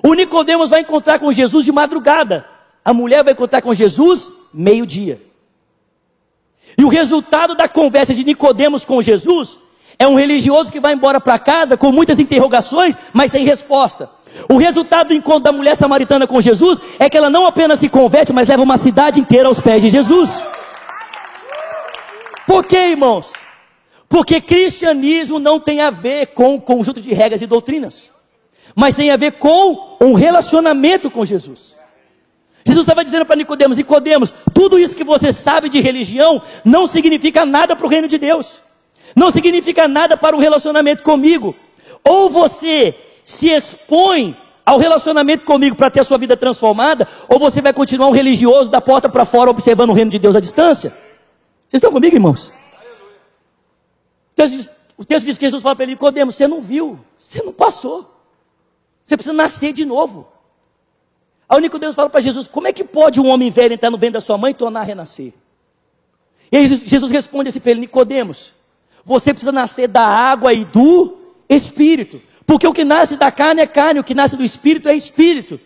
O 0.03 0.13
Nicodemos 0.13 0.69
vai 0.69 0.81
encontrar 0.81 1.19
com 1.19 1.31
Jesus 1.31 1.65
de 1.65 1.71
madrugada. 1.71 2.45
A 2.83 2.93
mulher 2.93 3.23
vai 3.23 3.33
encontrar 3.33 3.61
com 3.61 3.73
Jesus 3.73 4.29
meio-dia. 4.53 5.21
E 6.77 6.83
o 6.83 6.89
resultado 6.89 7.55
da 7.55 7.67
conversa 7.67 8.13
de 8.13 8.23
Nicodemos 8.23 8.85
com 8.85 9.01
Jesus 9.01 9.59
é 9.97 10.07
um 10.07 10.15
religioso 10.15 10.71
que 10.71 10.79
vai 10.79 10.93
embora 10.93 11.19
para 11.19 11.39
casa 11.39 11.75
com 11.75 11.91
muitas 11.91 12.19
interrogações, 12.19 12.95
mas 13.11 13.31
sem 13.31 13.43
resposta. 13.43 14.09
O 14.49 14.57
resultado 14.57 15.09
do 15.09 15.13
encontro 15.13 15.43
da 15.43 15.51
mulher 15.51 15.75
samaritana 15.75 16.27
com 16.27 16.39
Jesus 16.39 16.81
é 16.99 17.09
que 17.09 17.17
ela 17.17 17.29
não 17.29 17.45
apenas 17.45 17.79
se 17.79 17.89
converte, 17.89 18.31
mas 18.31 18.47
leva 18.47 18.63
uma 18.63 18.77
cidade 18.77 19.19
inteira 19.19 19.47
aos 19.47 19.59
pés 19.59 19.81
de 19.81 19.89
Jesus. 19.89 20.43
Por 22.45 22.63
quê, 22.65 22.77
irmãos? 22.89 23.33
Porque 24.07 24.39
cristianismo 24.39 25.37
não 25.37 25.59
tem 25.59 25.81
a 25.81 25.89
ver 25.89 26.27
com 26.27 26.55
um 26.55 26.59
conjunto 26.59 27.01
de 27.01 27.13
regras 27.13 27.41
e 27.41 27.45
doutrinas, 27.45 28.09
mas 28.73 28.95
tem 28.95 29.11
a 29.11 29.17
ver 29.17 29.33
com 29.33 29.97
um 29.99 30.13
relacionamento 30.13 31.11
com 31.11 31.25
Jesus. 31.25 31.75
Jesus 32.65 32.83
estava 32.83 33.03
dizendo 33.03 33.25
para 33.25 33.35
Nicodemos, 33.35 33.77
Nicodemos, 33.77 34.33
tudo 34.53 34.77
isso 34.77 34.95
que 34.95 35.03
você 35.03 35.31
sabe 35.31 35.69
de 35.69 35.79
religião 35.79 36.41
não 36.63 36.85
significa 36.85 37.45
nada 37.45 37.75
para 37.75 37.85
o 37.85 37.89
reino 37.89 38.07
de 38.07 38.17
Deus. 38.17 38.59
Não 39.15 39.31
significa 39.31 39.87
nada 39.87 40.17
para 40.17 40.35
o 40.35 40.39
relacionamento 40.39 41.01
comigo. 41.01 41.55
Ou 42.03 42.29
você 42.29 42.93
se 43.27 43.49
expõe 43.49 44.37
ao 44.65 44.79
relacionamento 44.79 45.43
comigo 45.43 45.75
para 45.75 45.89
ter 45.89 45.99
a 45.99 46.03
sua 46.05 46.17
vida 46.17 46.37
transformada, 46.37 47.05
ou 47.27 47.37
você 47.37 47.61
vai 47.61 47.73
continuar 47.73 48.07
um 48.07 48.13
religioso 48.13 48.69
da 48.69 48.79
porta 48.79 49.09
para 49.09 49.25
fora 49.25 49.51
observando 49.51 49.89
o 49.89 49.93
reino 49.93 50.09
de 50.09 50.17
Deus 50.17 50.33
à 50.33 50.39
distância. 50.39 50.91
Vocês 50.91 51.73
estão 51.73 51.91
comigo, 51.91 52.15
irmãos? 52.15 52.53
O 54.31 54.33
texto 54.33 54.55
diz, 54.55 54.69
o 54.95 55.03
texto 55.03 55.25
diz 55.25 55.37
que 55.37 55.45
Jesus 55.45 55.61
fala 55.61 55.75
para 55.75 55.83
ele, 55.83 55.91
Nicodemos, 55.91 56.35
você 56.35 56.47
não 56.47 56.61
viu, 56.61 57.01
você 57.17 57.43
não 57.43 57.51
passou. 57.51 58.17
Você 59.03 59.17
precisa 59.17 59.33
nascer 59.33 59.73
de 59.73 59.83
novo. 59.83 60.25
Aí 61.49 61.57
o 61.57 61.61
Nicodemos 61.61 61.97
fala 61.97 62.09
para 62.09 62.21
Jesus: 62.21 62.47
Como 62.47 62.65
é 62.65 62.71
que 62.71 62.85
pode 62.85 63.19
um 63.19 63.27
homem 63.27 63.51
velho 63.51 63.73
entrar 63.73 63.89
no 63.89 63.97
ventre 63.97 64.13
da 64.13 64.21
sua 64.21 64.37
mãe 64.37 64.51
e 64.51 64.53
tornar 64.55 64.81
a 64.81 64.83
renascer? 64.83 65.33
E 66.49 66.65
Jesus 66.65 67.11
responde 67.11 67.49
assim 67.49 67.59
para 67.59 67.71
ele: 67.71 67.81
Nicodemos, 67.81 68.53
você 69.03 69.33
precisa 69.33 69.51
nascer 69.51 69.89
da 69.89 70.05
água 70.05 70.53
e 70.53 70.63
do 70.63 71.17
espírito. 71.49 72.21
Porque 72.47 72.65
o 72.65 72.71
que 72.71 72.85
nasce 72.85 73.17
da 73.17 73.29
carne 73.29 73.61
é 73.61 73.67
carne, 73.67 73.99
o 73.99 74.03
que 74.03 74.15
nasce 74.15 74.37
do 74.37 74.43
espírito 74.43 74.87
é 74.87 74.95
espírito. 74.95 75.59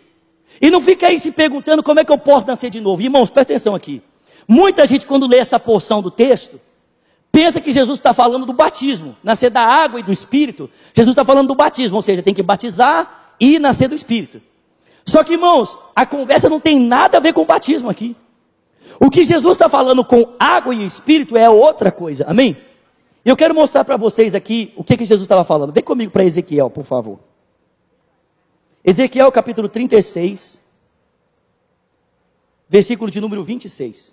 E 0.60 0.68
não 0.68 0.80
fica 0.80 1.06
aí 1.06 1.18
se 1.18 1.30
perguntando 1.30 1.80
como 1.80 2.00
é 2.00 2.04
que 2.04 2.10
eu 2.10 2.18
posso 2.18 2.46
nascer 2.46 2.70
de 2.70 2.80
novo. 2.80 3.00
Irmãos, 3.00 3.30
presta 3.30 3.52
atenção 3.52 3.74
aqui. 3.74 4.02
Muita 4.48 4.84
gente, 4.84 5.06
quando 5.06 5.28
lê 5.28 5.38
essa 5.38 5.60
porção 5.60 6.02
do 6.02 6.10
texto, 6.10 6.60
pensa 7.30 7.60
que 7.60 7.72
Jesus 7.72 8.00
está 8.00 8.12
falando 8.12 8.44
do 8.44 8.52
batismo, 8.52 9.16
nascer 9.22 9.48
da 9.48 9.62
água 9.62 10.00
e 10.00 10.02
do 10.02 10.12
espírito. 10.12 10.68
Jesus 10.92 11.12
está 11.12 11.24
falando 11.24 11.48
do 11.48 11.54
batismo, 11.54 11.96
ou 11.96 12.02
seja, 12.02 12.20
tem 12.20 12.34
que 12.34 12.42
batizar 12.42 13.34
e 13.38 13.60
nascer 13.60 13.88
do 13.88 13.94
espírito. 13.94 14.42
Só 15.06 15.22
que, 15.22 15.34
irmãos, 15.34 15.78
a 15.94 16.04
conversa 16.04 16.48
não 16.48 16.58
tem 16.58 16.80
nada 16.80 17.18
a 17.18 17.20
ver 17.20 17.32
com 17.32 17.42
o 17.42 17.46
batismo 17.46 17.88
aqui. 17.88 18.16
O 18.98 19.08
que 19.08 19.24
Jesus 19.24 19.52
está 19.52 19.68
falando 19.68 20.04
com 20.04 20.34
água 20.38 20.74
e 20.74 20.84
espírito 20.84 21.36
é 21.36 21.48
outra 21.48 21.92
coisa, 21.92 22.24
amém? 22.28 22.56
Eu 23.24 23.36
quero 23.36 23.54
mostrar 23.54 23.84
para 23.84 23.96
vocês 23.96 24.34
aqui 24.34 24.72
o 24.76 24.82
que, 24.82 24.96
que 24.96 25.04
Jesus 25.04 25.24
estava 25.24 25.44
falando. 25.44 25.72
Vem 25.72 25.82
comigo 25.82 26.10
para 26.10 26.24
Ezequiel, 26.24 26.68
por 26.68 26.84
favor. 26.84 27.20
Ezequiel 28.84 29.30
capítulo 29.30 29.68
36, 29.68 30.60
versículo 32.68 33.10
de 33.10 33.20
número 33.20 33.44
26. 33.44 34.12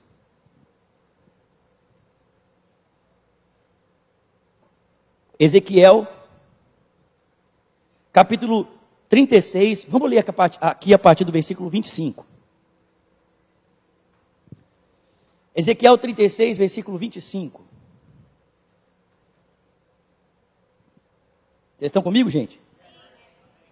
Ezequiel, 5.40 6.08
capítulo 8.12 8.68
36, 9.08 9.86
vamos 9.88 10.10
ler 10.10 10.24
aqui 10.62 10.94
a 10.94 11.00
partir 11.00 11.24
do 11.24 11.32
versículo 11.32 11.68
25. 11.68 12.28
Ezequiel 15.56 15.98
36, 15.98 16.60
versículo 16.60 16.98
25. 16.98 17.69
Vocês 21.80 21.88
estão 21.88 22.02
comigo, 22.02 22.30
gente? 22.30 22.60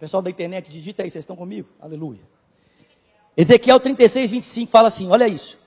Pessoal 0.00 0.22
da 0.22 0.30
internet, 0.30 0.70
digita 0.70 1.02
aí, 1.02 1.10
vocês 1.10 1.22
estão 1.22 1.36
comigo? 1.36 1.68
Aleluia. 1.78 2.22
Ezequiel 3.36 3.78
36, 3.78 4.30
25 4.30 4.72
fala 4.72 4.88
assim: 4.88 5.10
olha 5.10 5.28
isso. 5.28 5.58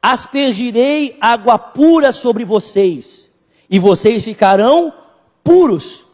Aspergirei 0.00 1.18
água 1.20 1.58
pura 1.58 2.10
sobre 2.10 2.46
vocês, 2.46 3.30
e 3.68 3.78
vocês 3.78 4.24
ficarão 4.24 4.90
puros. 5.44 6.06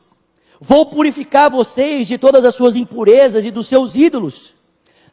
Vou 0.61 0.87
purificar 0.87 1.49
vocês 1.49 2.09
de 2.09 2.19
todas 2.19 2.45
as 2.45 2.57
suas 2.57 2.75
impurezas 2.75 3.45
e 3.45 3.51
dos 3.53 3.69
seus 3.69 3.95
ídolos. 3.95 4.55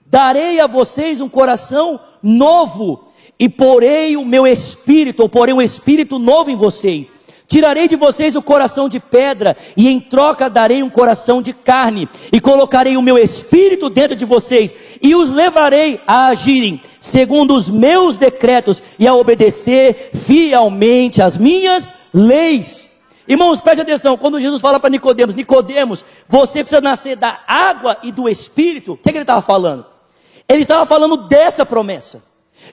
Darei 0.04 0.60
a 0.60 0.66
vocês 0.66 1.22
um 1.22 1.30
coração 1.30 2.00
novo 2.24 3.08
e 3.38 3.48
porei 3.48 4.18
o 4.18 4.26
meu 4.26 4.48
espírito, 4.48 5.22
ou 5.22 5.30
porei 5.30 5.54
um 5.54 5.62
espírito 5.62 6.18
novo 6.18 6.50
em 6.50 6.56
vocês. 6.56 7.14
Tirarei 7.48 7.88
de 7.88 7.96
vocês 7.96 8.36
o 8.36 8.42
coração 8.42 8.90
de 8.90 9.00
pedra 9.00 9.56
e 9.78 9.88
em 9.88 10.00
troca 10.00 10.50
darei 10.50 10.82
um 10.82 10.90
coração 10.90 11.42
de 11.42 11.54
carne 11.54 12.10
e 12.32 12.42
colocarei 12.42 12.98
o 12.98 13.02
meu 13.02 13.18
espírito 13.18 13.90
dentro 13.90 14.16
de 14.16 14.26
vocês 14.26 14.76
e 15.02 15.14
os 15.16 15.32
levarei 15.32 16.02
a 16.08 16.28
agirem 16.28 16.82
segundo 17.00 17.54
os 17.54 17.70
meus 17.70 18.18
decretos 18.18 18.82
e 18.98 19.08
a 19.08 19.14
obedecer 19.14 20.10
fielmente 20.14 21.22
as 21.22 21.38
minhas 21.38 21.94
leis. 22.12 22.90
Irmãos, 23.28 23.62
preste 23.62 23.82
atenção, 23.82 24.18
quando 24.18 24.40
Jesus 24.40 24.60
fala 24.60 24.80
para 24.80 24.90
Nicodemos, 24.90 25.36
Nicodemos, 25.36 26.04
você 26.28 26.64
precisa 26.64 26.82
nascer 26.82 27.16
da 27.16 27.42
água 27.48 27.98
e 28.02 28.12
do 28.12 28.28
Espírito, 28.28 28.94
o 28.94 28.98
que, 28.98 29.10
é 29.10 29.12
que 29.12 29.18
ele 29.18 29.24
estava 29.24 29.42
falando? 29.42 29.86
Ele 30.48 30.62
estava 30.62 30.86
falando 30.86 31.18
dessa 31.28 31.66
promessa, 31.66 32.24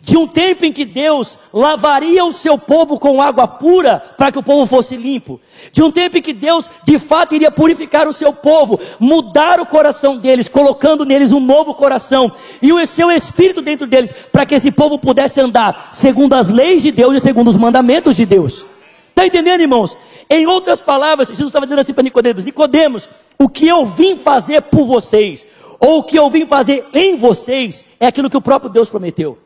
de 0.01 0.17
um 0.17 0.27
tempo 0.27 0.65
em 0.65 0.73
que 0.73 0.85
Deus 0.85 1.39
lavaria 1.53 2.25
o 2.25 2.33
seu 2.33 2.59
povo 2.59 2.99
com 2.99 3.21
água 3.21 3.47
pura 3.47 4.03
para 4.17 4.33
que 4.33 4.39
o 4.39 4.43
povo 4.43 4.67
fosse 4.67 4.97
limpo, 4.97 5.41
de 5.71 5.83
um 5.83 5.91
tempo 5.91 6.19
em 6.19 6.23
que 6.23 6.33
Deus 6.33 6.69
de 6.85 6.99
fato 6.99 7.35
iria 7.35 7.51
purificar 7.51 8.09
o 8.09 8.13
seu 8.13 8.33
povo, 8.33 8.81
mudar 8.99 9.61
o 9.61 9.67
coração 9.67 10.17
deles, 10.17 10.49
colocando 10.49 11.05
neles 11.05 11.33
um 11.33 11.41
novo 11.41 11.75
coração 11.75 12.33
e 12.61 12.73
o 12.73 12.87
seu 12.87 13.11
espírito 13.11 13.61
dentro 13.61 13.87
deles, 13.87 14.13
para 14.33 14.47
que 14.47 14.55
esse 14.55 14.71
povo 14.71 14.99
pudesse 14.99 15.41
andar 15.41 15.89
segundo 15.93 16.35
as 16.35 16.49
leis 16.49 16.83
de 16.83 16.91
Deus 16.91 17.15
e 17.15 17.21
segundo 17.21 17.49
os 17.49 17.57
mandamentos 17.57 18.17
de 18.17 18.27
Deus. 18.27 18.67
Está 19.11 19.27
entendendo, 19.27 19.61
irmãos? 19.61 19.97
Em 20.29 20.47
outras 20.47 20.81
palavras, 20.81 21.29
Jesus 21.29 21.49
estava 21.49 21.67
dizendo 21.67 21.81
assim 21.81 21.93
para 21.93 22.03
Nicodemos: 22.03 22.45
Nicodemos, 22.45 23.09
o 23.39 23.49
que 23.49 23.69
eu 23.69 23.85
vim 23.85 24.17
fazer 24.17 24.63
por 24.63 24.85
vocês, 24.85 25.47
ou 25.79 25.99
o 25.99 26.03
que 26.03 26.19
eu 26.19 26.31
vim 26.31 26.47
fazer 26.47 26.85
em 26.95 27.17
vocês, 27.17 27.85
é 28.01 28.07
aquilo 28.07 28.31
que 28.31 28.37
o 28.37 28.43
próprio 28.43 28.71
Deus 28.71 28.89
prometeu. 28.89 29.39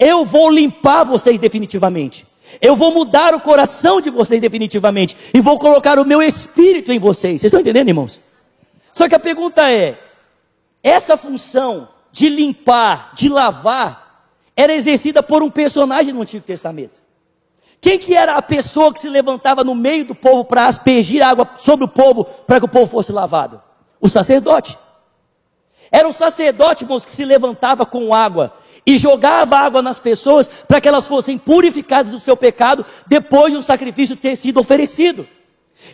Eu 0.00 0.24
vou 0.24 0.48
limpar 0.48 1.04
vocês 1.04 1.38
definitivamente. 1.38 2.26
Eu 2.60 2.74
vou 2.74 2.92
mudar 2.92 3.34
o 3.34 3.40
coração 3.40 4.00
de 4.00 4.08
vocês 4.08 4.40
definitivamente. 4.40 5.14
E 5.34 5.40
vou 5.40 5.58
colocar 5.58 5.98
o 5.98 6.06
meu 6.06 6.22
espírito 6.22 6.90
em 6.90 6.98
vocês. 6.98 7.42
Vocês 7.42 7.44
estão 7.44 7.60
entendendo, 7.60 7.88
irmãos? 7.88 8.18
Só 8.94 9.06
que 9.06 9.14
a 9.14 9.20
pergunta 9.20 9.70
é: 9.70 9.98
essa 10.82 11.18
função 11.18 11.86
de 12.10 12.30
limpar, 12.30 13.12
de 13.14 13.28
lavar, 13.28 14.24
era 14.56 14.72
exercida 14.72 15.22
por 15.22 15.42
um 15.42 15.50
personagem 15.50 16.14
no 16.14 16.22
Antigo 16.22 16.44
Testamento. 16.44 17.02
Quem 17.78 17.98
que 17.98 18.14
era 18.14 18.36
a 18.36 18.42
pessoa 18.42 18.92
que 18.92 19.00
se 19.00 19.08
levantava 19.08 19.62
no 19.62 19.74
meio 19.74 20.06
do 20.06 20.14
povo 20.14 20.44
para 20.44 20.66
aspergir 20.66 21.22
água 21.22 21.48
sobre 21.56 21.84
o 21.84 21.88
povo 21.88 22.24
para 22.24 22.58
que 22.58 22.66
o 22.66 22.68
povo 22.68 22.86
fosse 22.86 23.12
lavado? 23.12 23.62
O 24.00 24.08
sacerdote. 24.08 24.78
Era 25.92 26.08
o 26.08 26.12
sacerdote, 26.12 26.84
irmãos, 26.84 27.04
que 27.04 27.10
se 27.10 27.24
levantava 27.24 27.84
com 27.84 28.14
água 28.14 28.54
e 28.90 28.98
jogava 28.98 29.56
água 29.56 29.80
nas 29.80 29.98
pessoas 29.98 30.48
para 30.66 30.80
que 30.80 30.88
elas 30.88 31.06
fossem 31.06 31.38
purificadas 31.38 32.10
do 32.10 32.18
seu 32.18 32.36
pecado 32.36 32.84
depois 33.06 33.52
de 33.52 33.58
um 33.58 33.62
sacrifício 33.62 34.16
ter 34.16 34.34
sido 34.36 34.58
oferecido. 34.58 35.26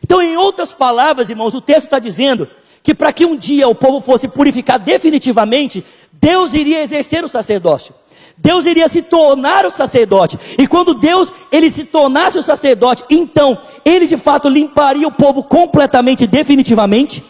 Então, 0.03 0.23
em 0.23 0.37
outras 0.37 0.73
palavras, 0.73 1.29
irmãos, 1.29 1.55
o 1.55 1.61
texto 1.61 1.85
está 1.85 1.99
dizendo 1.99 2.49
que 2.83 2.95
para 2.95 3.13
que 3.13 3.27
um 3.27 3.37
dia 3.37 3.69
o 3.69 3.75
povo 3.75 4.01
fosse 4.01 4.29
purificado 4.29 4.85
definitivamente, 4.85 5.85
Deus 6.13 6.55
iria 6.55 6.83
exercer 6.83 7.23
o 7.23 7.29
sacerdócio. 7.29 7.95
Deus 8.39 8.67
iria 8.67 8.89
se 8.89 9.03
tornar 9.03 9.65
o 9.65 9.71
sacerdote. 9.71 10.39
E 10.59 10.67
quando 10.67 10.95
Deus 10.95 11.33
ele 11.51 11.71
se 11.71 11.85
tornasse 11.85 12.39
o 12.39 12.43
sacerdote, 12.43 13.05
então 13.11 13.59
ele 13.85 14.07
de 14.07 14.17
fato 14.17 14.49
limparia 14.49 15.07
o 15.07 15.13
povo 15.13 15.43
completamente, 15.43 16.27
definitivamente, 16.27 17.23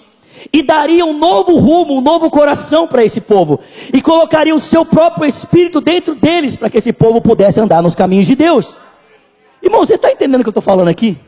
e 0.53 0.63
daria 0.63 1.05
um 1.05 1.17
novo 1.17 1.59
rumo, 1.59 1.97
um 1.97 2.01
novo 2.01 2.31
coração 2.31 2.87
para 2.87 3.05
esse 3.05 3.21
povo, 3.21 3.61
e 3.93 4.01
colocaria 4.01 4.55
o 4.55 4.61
seu 4.61 4.85
próprio 4.85 5.27
espírito 5.27 5.81
dentro 5.81 6.15
deles 6.15 6.57
para 6.57 6.71
que 6.71 6.79
esse 6.79 6.93
povo 6.93 7.21
pudesse 7.21 7.61
andar 7.61 7.83
nos 7.83 7.95
caminhos 7.95 8.27
de 8.27 8.35
Deus. 8.35 8.77
Irmão, 9.63 9.81
você 9.85 9.95
está 9.95 10.11
entendendo 10.11 10.41
o 10.41 10.45
que 10.45 10.49
eu 10.49 10.53
estou 10.53 10.63
falando 10.63 10.89
aqui? 10.89 11.19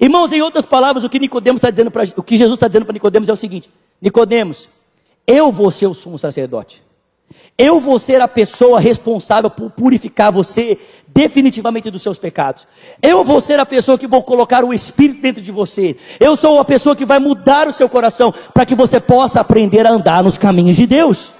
Irmãos, 0.00 0.32
em 0.32 0.40
outras 0.40 0.64
palavras, 0.64 1.04
o 1.04 1.10
que 1.10 1.18
Nicodemos 1.18 1.58
está 1.58 1.70
dizendo 1.70 1.90
para 1.90 2.04
o 2.16 2.22
que 2.22 2.36
Jesus 2.36 2.56
está 2.56 2.66
dizendo 2.66 2.86
para 2.86 2.94
Nicodemos 2.94 3.28
é 3.28 3.32
o 3.32 3.36
seguinte: 3.36 3.70
Nicodemos, 4.00 4.68
eu 5.26 5.52
vou 5.52 5.70
ser 5.70 5.86
o 5.86 5.94
sumo 5.94 6.18
sacerdote. 6.18 6.82
Eu 7.62 7.78
vou 7.78 7.98
ser 7.98 8.22
a 8.22 8.26
pessoa 8.26 8.80
responsável 8.80 9.50
por 9.50 9.70
purificar 9.70 10.32
você 10.32 10.78
definitivamente 11.08 11.90
dos 11.90 12.00
seus 12.00 12.16
pecados. 12.16 12.66
Eu 13.02 13.22
vou 13.22 13.38
ser 13.38 13.60
a 13.60 13.66
pessoa 13.66 13.98
que 13.98 14.06
vou 14.06 14.22
colocar 14.22 14.64
o 14.64 14.72
Espírito 14.72 15.20
dentro 15.20 15.42
de 15.42 15.52
você. 15.52 15.94
Eu 16.18 16.36
sou 16.36 16.58
a 16.58 16.64
pessoa 16.64 16.96
que 16.96 17.04
vai 17.04 17.18
mudar 17.18 17.68
o 17.68 17.72
seu 17.72 17.86
coração 17.86 18.32
para 18.54 18.64
que 18.64 18.74
você 18.74 18.98
possa 18.98 19.42
aprender 19.42 19.86
a 19.86 19.90
andar 19.90 20.24
nos 20.24 20.38
caminhos 20.38 20.74
de 20.74 20.86
Deus. 20.86 21.32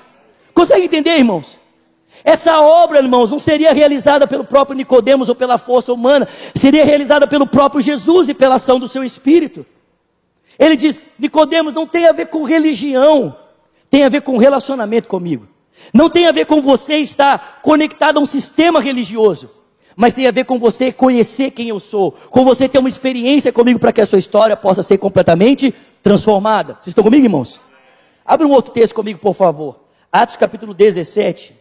Consegue 0.53 0.85
entender, 0.85 1.17
irmãos? 1.17 1.59
Essa 2.23 2.61
obra, 2.61 2.99
irmãos, 2.99 3.31
não 3.31 3.39
seria 3.39 3.73
realizada 3.73 4.27
pelo 4.27 4.45
próprio 4.45 4.77
Nicodemos 4.77 5.31
ou 5.31 5.35
pela 5.35 5.57
força 5.57 5.91
humana, 5.91 6.29
seria 6.55 6.85
realizada 6.85 7.27
pelo 7.27 7.47
próprio 7.47 7.81
Jesus 7.81 8.29
e 8.29 8.35
pela 8.35 8.57
ação 8.57 8.79
do 8.79 8.87
seu 8.87 9.03
Espírito. 9.03 9.65
Ele 10.59 10.77
diz: 10.77 11.01
Nicodemos 11.19 11.73
não 11.73 11.87
tem 11.87 12.07
a 12.07 12.13
ver 12.13 12.27
com 12.27 12.45
religião, 12.45 13.35
tem 13.89 14.05
a 14.05 14.11
ver 14.11 14.21
com 14.21 14.37
relacionamento 14.37 15.09
comigo. 15.09 15.49
Não 15.93 16.09
tem 16.09 16.27
a 16.27 16.33
ver 16.33 16.47
com 16.47 16.61
você 16.61 16.97
estar 16.97 17.61
conectado 17.63 18.19
a 18.19 18.21
um 18.21 18.27
sistema 18.27 18.81
religioso, 18.81 19.51
mas 19.97 20.15
tem 20.15 20.27
a 20.27 20.31
ver 20.31 20.45
com 20.45 20.59
você 20.59 20.93
conhecer 20.93 21.51
quem 21.51 21.69
eu 21.69 21.81
sou, 21.81 22.13
com 22.13 22.45
você 22.45 22.69
ter 22.69 22.79
uma 22.79 22.89
experiência 22.89 23.53
comigo 23.53 23.79
para 23.79 23.93
que 23.93 24.01
a 24.01 24.07
sua 24.07 24.19
história 24.19 24.57
possa 24.57 24.83
ser 24.83 24.99
completamente 24.99 25.75
transformada. 26.03 26.75
Vocês 26.75 26.89
estão 26.89 27.05
comigo, 27.05 27.25
irmãos? 27.25 27.61
Abre 28.25 28.47
um 28.47 28.53
outro 28.53 28.73
texto 28.73 28.95
comigo, 28.95 29.19
por 29.19 29.35
favor. 29.35 29.81
Atos 30.13 30.37
capítulo 30.37 30.73
17. 30.73 31.55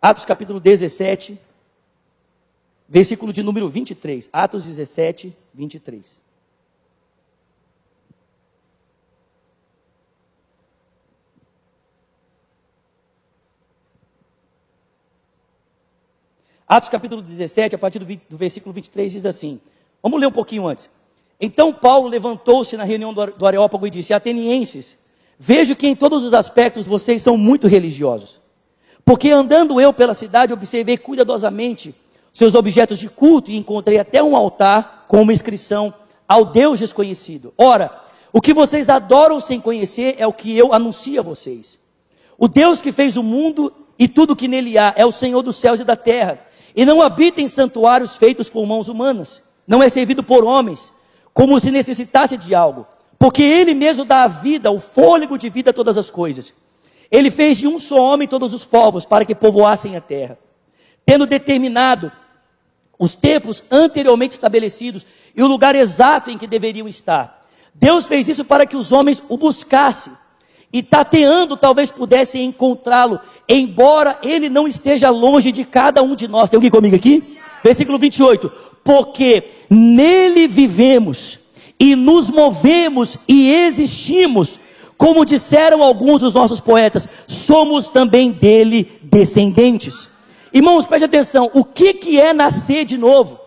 Atos 0.00 0.24
capítulo 0.24 0.60
17, 0.60 1.38
versículo 2.88 3.32
de 3.32 3.42
número 3.42 3.68
23. 3.68 4.28
Atos 4.32 4.64
17, 4.64 5.36
23. 5.52 6.25
Atos 16.68 16.88
capítulo 16.88 17.22
17, 17.22 17.76
a 17.76 17.78
partir 17.78 17.98
do, 18.00 18.04
20, 18.04 18.26
do, 18.28 18.36
versículo 18.36 18.72
23, 18.72 19.12
diz 19.12 19.26
assim: 19.26 19.60
Vamos 20.02 20.20
ler 20.20 20.26
um 20.26 20.32
pouquinho 20.32 20.66
antes. 20.66 20.90
Então 21.40 21.72
Paulo 21.72 22.08
levantou-se 22.08 22.76
na 22.76 22.82
reunião 22.82 23.14
do, 23.14 23.26
do 23.26 23.46
Areópago 23.46 23.86
e 23.86 23.90
disse: 23.90 24.12
Atenienses, 24.12 24.98
vejo 25.38 25.76
que 25.76 25.86
em 25.86 25.94
todos 25.94 26.24
os 26.24 26.34
aspectos 26.34 26.86
vocês 26.86 27.22
são 27.22 27.36
muito 27.36 27.68
religiosos. 27.68 28.40
Porque 29.04 29.30
andando 29.30 29.80
eu 29.80 29.92
pela 29.92 30.14
cidade, 30.14 30.52
observei 30.52 30.98
cuidadosamente 30.98 31.94
seus 32.32 32.56
objetos 32.56 32.98
de 32.98 33.08
culto 33.08 33.50
e 33.50 33.56
encontrei 33.56 33.98
até 33.98 34.20
um 34.22 34.36
altar 34.36 35.06
com 35.06 35.22
uma 35.22 35.32
inscrição 35.32 35.94
ao 36.26 36.44
Deus 36.44 36.80
desconhecido. 36.80 37.54
Ora, 37.56 37.96
o 38.32 38.40
que 38.40 38.52
vocês 38.52 38.90
adoram 38.90 39.38
sem 39.38 39.60
conhecer 39.60 40.16
é 40.18 40.26
o 40.26 40.32
que 40.32 40.54
eu 40.56 40.74
anuncio 40.74 41.20
a 41.20 41.22
vocês. 41.22 41.78
O 42.36 42.48
Deus 42.48 42.82
que 42.82 42.92
fez 42.92 43.16
o 43.16 43.22
mundo 43.22 43.72
e 43.98 44.08
tudo 44.08 44.36
que 44.36 44.48
nele 44.48 44.76
há 44.76 44.92
é 44.96 45.06
o 45.06 45.12
Senhor 45.12 45.40
dos 45.42 45.56
céus 45.56 45.80
e 45.80 45.84
da 45.84 45.96
terra, 45.96 46.38
e 46.76 46.84
não 46.84 47.00
habita 47.00 47.40
em 47.40 47.48
santuários 47.48 48.18
feitos 48.18 48.50
por 48.50 48.66
mãos 48.66 48.86
humanas, 48.86 49.42
não 49.66 49.82
é 49.82 49.88
servido 49.88 50.22
por 50.22 50.44
homens, 50.44 50.92
como 51.32 51.58
se 51.58 51.70
necessitasse 51.70 52.36
de 52.36 52.54
algo, 52.54 52.86
porque 53.18 53.42
ele 53.42 53.72
mesmo 53.72 54.04
dá 54.04 54.24
a 54.24 54.28
vida, 54.28 54.70
o 54.70 54.78
fôlego 54.78 55.38
de 55.38 55.48
vida 55.48 55.70
a 55.70 55.72
todas 55.72 55.96
as 55.96 56.10
coisas. 56.10 56.52
Ele 57.10 57.30
fez 57.30 57.56
de 57.56 57.66
um 57.66 57.78
só 57.78 57.96
homem 57.96 58.28
todos 58.28 58.52
os 58.52 58.66
povos 58.66 59.06
para 59.06 59.24
que 59.24 59.34
povoassem 59.34 59.96
a 59.96 60.00
terra, 60.02 60.38
tendo 61.04 61.24
determinado 61.24 62.12
os 62.98 63.14
tempos 63.14 63.64
anteriormente 63.70 64.32
estabelecidos 64.32 65.06
e 65.34 65.42
o 65.42 65.46
lugar 65.46 65.74
exato 65.74 66.30
em 66.30 66.36
que 66.36 66.46
deveriam 66.46 66.86
estar. 66.86 67.42
Deus 67.74 68.06
fez 68.06 68.28
isso 68.28 68.44
para 68.44 68.66
que 68.66 68.76
os 68.76 68.92
homens 68.92 69.22
o 69.28 69.36
buscassem 69.38 70.12
e 70.72 70.82
tateando 70.82 71.56
talvez 71.56 71.90
pudessem 71.90 72.44
encontrá-lo, 72.44 73.18
embora 73.48 74.18
ele 74.22 74.48
não 74.48 74.66
esteja 74.66 75.10
longe 75.10 75.52
de 75.52 75.64
cada 75.64 76.02
um 76.02 76.14
de 76.14 76.28
nós. 76.28 76.50
Tem 76.50 76.56
alguém 76.56 76.70
comigo 76.70 76.96
aqui? 76.96 77.38
Versículo 77.62 77.98
28. 77.98 78.50
Porque 78.84 79.44
nele 79.70 80.46
vivemos 80.46 81.38
e 81.78 81.96
nos 81.96 82.30
movemos 82.30 83.18
e 83.28 83.50
existimos 83.50 84.60
como 84.96 85.26
disseram 85.26 85.82
alguns 85.82 86.22
dos 86.22 86.32
nossos 86.32 86.58
poetas, 86.58 87.06
somos 87.26 87.88
também 87.88 88.32
dele 88.32 88.90
descendentes. 89.02 90.08
Irmãos, 90.52 90.86
preste 90.86 91.04
atenção: 91.04 91.50
o 91.52 91.64
que, 91.64 91.94
que 91.94 92.20
é 92.20 92.32
nascer 92.32 92.84
de 92.84 92.96
novo? 92.96 93.38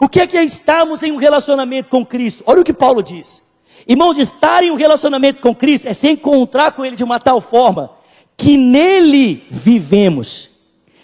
O 0.00 0.08
que 0.08 0.20
é, 0.20 0.26
que 0.26 0.36
é 0.36 0.44
estarmos 0.44 1.02
em 1.02 1.12
um 1.12 1.16
relacionamento 1.16 1.88
com 1.88 2.04
Cristo? 2.04 2.42
Olha 2.46 2.60
o 2.60 2.64
que 2.64 2.72
Paulo 2.72 3.02
diz. 3.02 3.42
Irmãos, 3.86 4.18
estar 4.18 4.62
em 4.62 4.70
um 4.70 4.76
relacionamento 4.76 5.40
com 5.40 5.54
Cristo 5.54 5.88
é 5.88 5.92
se 5.92 6.08
encontrar 6.08 6.72
com 6.72 6.84
Ele 6.84 6.96
de 6.96 7.04
uma 7.04 7.20
tal 7.20 7.40
forma 7.40 7.90
que 8.36 8.56
nele 8.56 9.44
vivemos, 9.50 10.50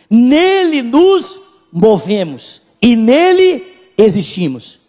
nele 0.09 0.83
nos 0.83 1.39
movemos 1.73 2.63
e 2.81 2.97
nele 2.97 3.67
existimos. 3.97 4.81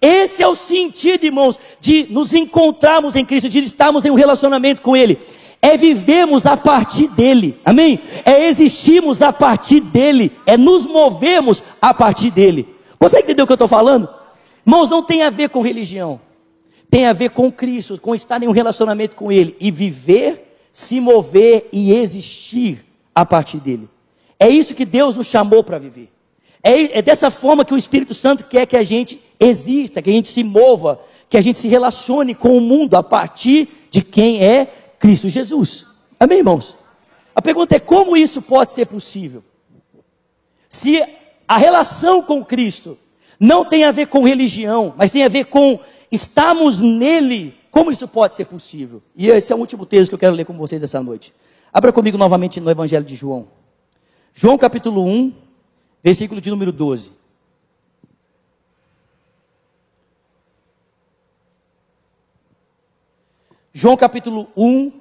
Esse 0.00 0.42
é 0.42 0.48
o 0.48 0.54
sentido, 0.54 1.24
irmãos, 1.24 1.58
de 1.78 2.06
nos 2.08 2.32
encontrarmos 2.32 3.14
em 3.16 3.24
Cristo, 3.24 3.50
de 3.50 3.58
estarmos 3.58 4.04
em 4.04 4.10
um 4.10 4.14
relacionamento 4.14 4.80
com 4.80 4.96
Ele. 4.96 5.18
É 5.60 5.76
vivemos 5.76 6.46
a 6.46 6.56
partir 6.56 7.08
dele, 7.08 7.60
amém? 7.62 8.00
É 8.24 8.46
existirmos 8.46 9.20
a 9.20 9.30
partir 9.30 9.80
dele, 9.80 10.32
é 10.46 10.56
nos 10.56 10.86
movermos 10.86 11.62
a 11.82 11.92
partir 11.92 12.30
dele. 12.30 12.66
Consegue 12.98 13.24
entender 13.24 13.42
o 13.42 13.46
que 13.46 13.52
eu 13.52 13.56
estou 13.56 13.68
falando? 13.68 14.08
Irmãos, 14.66 14.88
não 14.88 15.02
tem 15.02 15.22
a 15.22 15.28
ver 15.28 15.50
com 15.50 15.60
religião, 15.60 16.18
tem 16.90 17.06
a 17.06 17.12
ver 17.12 17.30
com 17.30 17.52
Cristo, 17.52 17.98
com 17.98 18.14
estar 18.14 18.42
em 18.42 18.48
um 18.48 18.52
relacionamento 18.52 19.14
com 19.14 19.30
Ele 19.30 19.56
e 19.60 19.70
viver, 19.70 20.56
se 20.72 21.00
mover 21.00 21.68
e 21.72 21.92
existir 21.92 22.84
a 23.14 23.24
partir 23.24 23.58
dele. 23.58 23.88
É 24.38 24.48
isso 24.48 24.74
que 24.74 24.84
Deus 24.84 25.16
nos 25.16 25.28
chamou 25.28 25.62
para 25.62 25.78
viver. 25.78 26.10
É, 26.62 26.98
é 26.98 27.02
dessa 27.02 27.30
forma 27.30 27.64
que 27.64 27.72
o 27.72 27.76
Espírito 27.76 28.12
Santo 28.12 28.44
quer 28.44 28.66
que 28.66 28.76
a 28.76 28.82
gente 28.82 29.20
exista, 29.38 30.02
que 30.02 30.10
a 30.10 30.12
gente 30.12 30.28
se 30.28 30.42
mova, 30.42 31.00
que 31.28 31.36
a 31.36 31.40
gente 31.40 31.58
se 31.58 31.68
relacione 31.68 32.34
com 32.34 32.56
o 32.56 32.60
mundo 32.60 32.96
a 32.96 33.02
partir 33.02 33.68
de 33.90 34.02
quem 34.02 34.44
é 34.44 34.66
Cristo 34.98 35.28
Jesus. 35.28 35.86
Amém, 36.18 36.38
irmãos? 36.38 36.76
A 37.34 37.40
pergunta 37.40 37.76
é 37.76 37.80
como 37.80 38.16
isso 38.16 38.42
pode 38.42 38.72
ser 38.72 38.86
possível? 38.86 39.42
Se 40.68 41.02
a 41.46 41.56
relação 41.56 42.22
com 42.22 42.44
Cristo 42.44 42.98
não 43.38 43.64
tem 43.64 43.84
a 43.84 43.92
ver 43.92 44.08
com 44.08 44.22
religião, 44.22 44.92
mas 44.96 45.10
tem 45.10 45.24
a 45.24 45.28
ver 45.28 45.46
com 45.46 45.78
estarmos 46.10 46.80
nele, 46.80 47.56
como 47.70 47.92
isso 47.92 48.08
pode 48.08 48.34
ser 48.34 48.46
possível? 48.46 49.02
E 49.14 49.28
esse 49.28 49.52
é 49.52 49.56
o 49.56 49.58
último 49.58 49.86
texto 49.86 50.10
que 50.10 50.14
eu 50.14 50.18
quero 50.18 50.34
ler 50.34 50.44
com 50.44 50.56
vocês 50.56 50.82
essa 50.82 51.02
noite. 51.02 51.32
Abra 51.72 51.92
comigo 51.92 52.18
novamente 52.18 52.60
no 52.60 52.70
Evangelho 52.70 53.04
de 53.04 53.14
João. 53.14 53.48
João 54.34 54.58
capítulo 54.58 55.04
1, 55.04 55.32
versículo 56.02 56.40
de 56.40 56.50
número 56.50 56.72
12. 56.72 57.12
João 63.72 63.96
capítulo 63.96 64.48
1, 64.56 64.92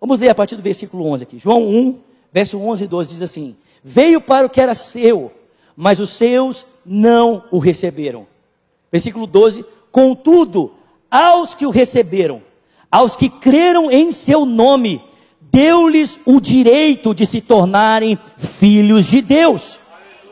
vamos 0.00 0.18
ler 0.18 0.30
a 0.30 0.34
partir 0.34 0.56
do 0.56 0.62
versículo 0.62 1.06
11 1.06 1.24
aqui. 1.24 1.38
João 1.38 1.68
1, 1.68 2.00
verso 2.32 2.58
11 2.58 2.84
e 2.84 2.86
12 2.86 3.10
diz 3.10 3.22
assim: 3.22 3.54
Veio 3.82 4.20
para 4.20 4.46
o 4.46 4.50
que 4.50 4.60
era 4.60 4.74
seu, 4.74 5.30
mas 5.76 6.00
os 6.00 6.10
seus 6.10 6.66
não 6.84 7.44
o 7.50 7.58
receberam. 7.58 8.26
Versículo 8.90 9.26
12: 9.26 9.64
Contudo, 9.94 10.72
aos 11.08 11.54
que 11.54 11.64
o 11.64 11.70
receberam, 11.70 12.42
aos 12.90 13.14
que 13.14 13.28
creram 13.28 13.92
em 13.92 14.10
seu 14.10 14.44
nome, 14.44 15.00
deu-lhes 15.40 16.18
o 16.26 16.40
direito 16.40 17.14
de 17.14 17.24
se 17.24 17.40
tornarem 17.40 18.18
filhos 18.36 19.06
de 19.06 19.22
Deus 19.22 19.78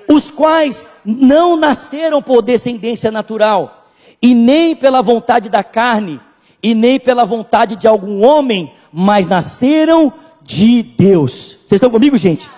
os 0.09 0.33
quais 0.33 0.85
não 1.05 1.57
nasceram 1.57 2.21
por 2.21 2.43
descendência 2.43 3.11
natural, 3.11 3.87
e 4.21 4.35
nem 4.35 4.75
pela 4.75 5.01
vontade 5.01 5.49
da 5.49 5.65
carne, 5.65 6.21
e 6.61 6.75
nem 6.75 6.99
pela 6.99 7.25
vontade 7.25 7.77
de 7.77 7.89
algum 7.89 8.25
homem, 8.25 8.73
mas 8.93 9.29
nasceram 9.29 10.13
de 10.43 10.83
Deus. 10.83 11.59
Vocês 11.67 11.73
estão 11.73 11.89
comigo, 11.89 12.17
gente? 12.17 12.51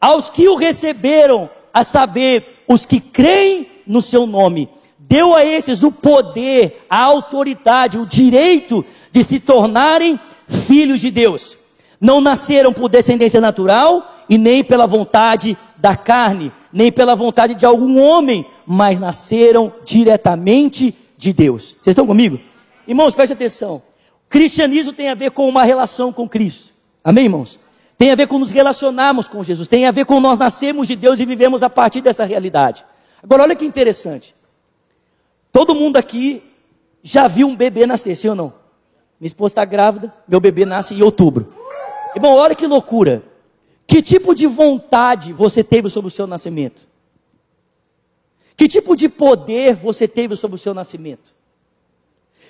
Aos 0.00 0.28
que 0.28 0.48
o 0.48 0.56
receberam, 0.56 1.48
a 1.72 1.84
saber, 1.84 2.64
os 2.68 2.84
que 2.84 2.98
creem 2.98 3.68
no 3.86 4.02
seu 4.02 4.26
nome, 4.26 4.68
deu 5.08 5.34
a 5.34 5.44
esses 5.44 5.82
o 5.82 5.90
poder, 5.90 6.84
a 6.88 7.02
autoridade, 7.02 7.98
o 7.98 8.04
direito 8.04 8.84
de 9.10 9.24
se 9.24 9.40
tornarem 9.40 10.20
filhos 10.46 11.00
de 11.00 11.10
Deus. 11.10 11.56
Não 11.98 12.20
nasceram 12.20 12.72
por 12.72 12.88
descendência 12.90 13.40
natural 13.40 14.22
e 14.28 14.36
nem 14.36 14.62
pela 14.62 14.86
vontade 14.86 15.56
da 15.78 15.96
carne, 15.96 16.52
nem 16.70 16.92
pela 16.92 17.16
vontade 17.16 17.54
de 17.54 17.64
algum 17.64 17.98
homem, 18.00 18.44
mas 18.66 19.00
nasceram 19.00 19.72
diretamente 19.84 20.94
de 21.16 21.32
Deus. 21.32 21.76
Vocês 21.80 21.88
estão 21.88 22.06
comigo? 22.06 22.38
Irmãos, 22.86 23.14
preste 23.14 23.32
atenção. 23.32 23.82
Cristianismo 24.28 24.92
tem 24.92 25.08
a 25.08 25.14
ver 25.14 25.30
com 25.30 25.48
uma 25.48 25.64
relação 25.64 26.12
com 26.12 26.28
Cristo. 26.28 26.68
Amém, 27.02 27.24
irmãos? 27.24 27.58
Tem 27.96 28.12
a 28.12 28.14
ver 28.14 28.26
com 28.26 28.38
nos 28.38 28.52
relacionarmos 28.52 29.26
com 29.26 29.42
Jesus, 29.42 29.66
tem 29.66 29.86
a 29.86 29.90
ver 29.90 30.04
com 30.04 30.20
nós 30.20 30.38
nascermos 30.38 30.86
de 30.86 30.94
Deus 30.94 31.18
e 31.18 31.26
vivemos 31.26 31.62
a 31.62 31.70
partir 31.70 32.00
dessa 32.00 32.24
realidade. 32.24 32.84
Agora, 33.22 33.42
olha 33.42 33.56
que 33.56 33.64
interessante. 33.64 34.37
Todo 35.52 35.74
mundo 35.74 35.96
aqui 35.96 36.42
já 37.02 37.26
viu 37.28 37.48
um 37.48 37.56
bebê 37.56 37.86
nascer, 37.86 38.14
sim 38.16 38.28
ou 38.28 38.34
não? 38.34 38.52
Minha 39.20 39.28
esposa 39.28 39.52
está 39.52 39.64
grávida, 39.64 40.14
meu 40.26 40.40
bebê 40.40 40.64
nasce 40.64 40.94
em 40.94 41.02
outubro. 41.02 41.52
E 42.14 42.20
bom, 42.20 42.34
olha 42.34 42.54
que 42.54 42.66
loucura. 42.66 43.22
Que 43.86 44.02
tipo 44.02 44.34
de 44.34 44.46
vontade 44.46 45.32
você 45.32 45.64
teve 45.64 45.88
sobre 45.88 46.08
o 46.08 46.10
seu 46.10 46.26
nascimento? 46.26 46.86
Que 48.56 48.68
tipo 48.68 48.94
de 48.94 49.08
poder 49.08 49.74
você 49.74 50.06
teve 50.06 50.36
sobre 50.36 50.56
o 50.56 50.58
seu 50.58 50.74
nascimento? 50.74 51.34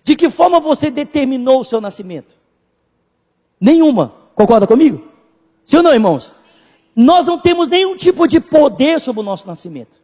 De 0.02 0.16
que 0.16 0.30
forma 0.30 0.58
você 0.58 0.90
determinou 0.90 1.61
o 1.61 1.64
seu 1.64 1.80
nascimento? 1.80 2.37
Nenhuma. 3.61 4.14
Concorda 4.34 4.66
comigo? 4.66 5.06
Sim 5.64 5.78
ou 5.78 5.82
não, 5.82 5.92
irmãos? 5.92 6.32
Nós 6.96 7.26
não 7.26 7.38
temos 7.38 7.68
nenhum 7.68 7.96
tipo 7.96 8.26
de 8.26 8.40
poder 8.40 9.00
sobre 9.00 9.20
o 9.20 9.24
nosso 9.24 9.46
nascimento. 9.46 10.00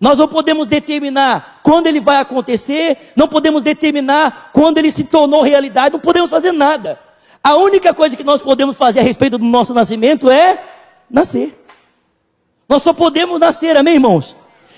Nós 0.00 0.18
não 0.18 0.28
podemos 0.28 0.66
determinar 0.66 1.57
quando 1.68 1.86
ele 1.86 2.00
vai 2.00 2.16
acontecer, 2.16 3.12
não 3.14 3.28
podemos 3.28 3.62
determinar 3.62 4.48
quando 4.54 4.78
ele 4.78 4.90
se 4.90 5.04
tornou 5.04 5.42
realidade, 5.42 5.92
não 5.92 6.00
podemos 6.00 6.30
fazer 6.30 6.50
nada. 6.50 6.98
A 7.44 7.56
única 7.56 7.92
coisa 7.92 8.16
que 8.16 8.24
nós 8.24 8.40
podemos 8.40 8.74
fazer 8.74 9.00
a 9.00 9.02
respeito 9.02 9.36
do 9.36 9.44
nosso 9.44 9.74
nascimento 9.74 10.30
é 10.30 10.58
nascer. 11.10 11.62
Nós 12.66 12.82
só 12.82 12.94
podemos 12.94 13.38
nascer, 13.38 13.76
amém, 13.76 13.96
irmãos? 13.96 14.34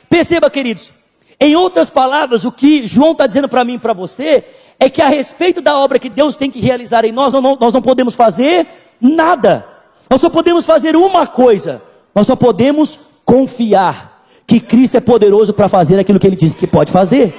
Perceba, 0.08 0.50
queridos, 0.50 0.90
em 1.38 1.54
outras 1.54 1.88
palavras, 1.88 2.44
o 2.44 2.50
que 2.50 2.88
João 2.88 3.12
está 3.12 3.24
dizendo 3.24 3.48
para 3.48 3.64
mim 3.64 3.74
e 3.74 3.78
para 3.78 3.92
você 3.92 4.42
é 4.76 4.90
que 4.90 5.00
a 5.00 5.06
respeito 5.06 5.60
da 5.60 5.78
obra 5.78 5.96
que 5.96 6.08
Deus 6.08 6.34
tem 6.34 6.50
que 6.50 6.58
realizar 6.58 7.04
em 7.04 7.12
nós, 7.12 7.32
nós 7.32 7.72
não 7.72 7.80
podemos 7.80 8.16
fazer 8.16 8.66
nada. 9.00 9.64
Nós 10.10 10.20
só 10.20 10.28
podemos 10.28 10.66
fazer 10.66 10.96
uma 10.96 11.24
coisa: 11.24 11.80
nós 12.12 12.26
só 12.26 12.34
podemos 12.34 12.98
confiar 13.24 14.09
que 14.50 14.58
Cristo 14.58 14.96
é 14.96 15.00
poderoso 15.00 15.54
para 15.54 15.68
fazer 15.68 15.96
aquilo 16.00 16.18
que 16.18 16.26
ele 16.26 16.34
disse 16.34 16.56
que 16.56 16.66
pode 16.66 16.90
fazer. 16.90 17.32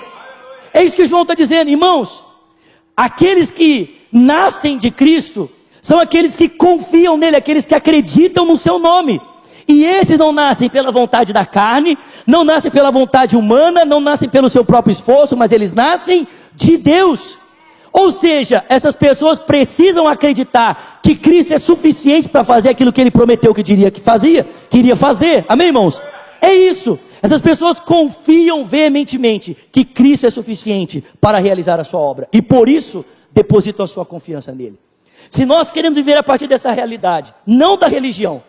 É 0.74 0.82
isso 0.82 0.96
que 0.96 1.06
João 1.06 1.24
está 1.24 1.34
dizendo, 1.34 1.70
irmãos. 1.70 2.24
Aqueles 2.96 3.52
que 3.52 3.98
nascem 4.10 4.78
de 4.78 4.90
Cristo 4.90 5.50
são 5.82 6.00
aqueles 6.00 6.38
que 6.38 6.48
confiam 6.48 7.18
nele, 7.18 7.36
aqueles 7.36 7.66
que 7.66 7.76
acreditam 7.76 8.46
no 8.46 8.56
seu 8.56 8.80
nome. 8.80 9.20
E 9.68 9.84
esses 9.84 10.18
não 10.18 10.32
nascem 10.32 10.70
pela 10.70 10.90
vontade 10.90 11.34
da 11.34 11.46
carne, 11.46 11.98
não 12.26 12.46
nascem 12.46 12.72
pela 12.72 12.90
vontade 12.90 13.36
humana, 13.36 13.84
não 13.84 14.00
nascem 14.00 14.30
pelo 14.30 14.50
seu 14.50 14.64
próprio 14.64 14.94
esforço, 14.94 15.36
mas 15.36 15.52
eles 15.52 15.74
nascem 15.74 16.26
de 16.56 16.78
Deus. 16.78 17.38
Ou 17.92 18.10
seja, 18.14 18.64
essas 18.70 18.96
pessoas 18.96 19.38
precisam 19.38 20.08
acreditar 20.08 21.02
que 21.04 21.14
Cristo 21.14 21.54
é 21.54 21.60
suficiente 21.60 22.30
para 22.30 22.46
fazer 22.46 22.70
aquilo 22.70 22.94
que 22.94 23.02
ele 23.02 23.12
prometeu 23.12 23.54
que 23.54 23.62
diria 23.62 23.92
que 23.92 24.00
fazia, 24.00 24.48
queria 24.70 24.96
fazer. 24.96 25.44
Amém, 25.50 25.68
irmãos? 25.68 26.02
É 26.42 26.54
isso. 26.54 27.00
Essas 27.22 27.40
pessoas 27.40 27.80
confiam 27.80 28.66
veementemente 28.66 29.56
que 29.72 29.86
Cristo 29.86 30.26
é 30.26 30.30
suficiente 30.32 31.04
para 31.22 31.38
realizar 31.38 31.80
a 31.80 31.84
sua 31.84 32.00
obra 32.00 32.28
e 32.34 32.42
por 32.42 32.68
isso 32.68 33.06
depositam 33.32 33.86
a 33.86 33.88
sua 33.88 34.06
confiança 34.06 34.52
nele. 34.52 34.78
Se 35.30 35.46
nós 35.46 35.70
queremos 35.70 35.96
viver 35.96 36.18
a 36.18 36.24
partir 36.24 36.48
dessa 36.48 36.72
realidade, 36.72 37.34
não 37.46 37.78
da 37.78 37.88
religião, 37.88 38.44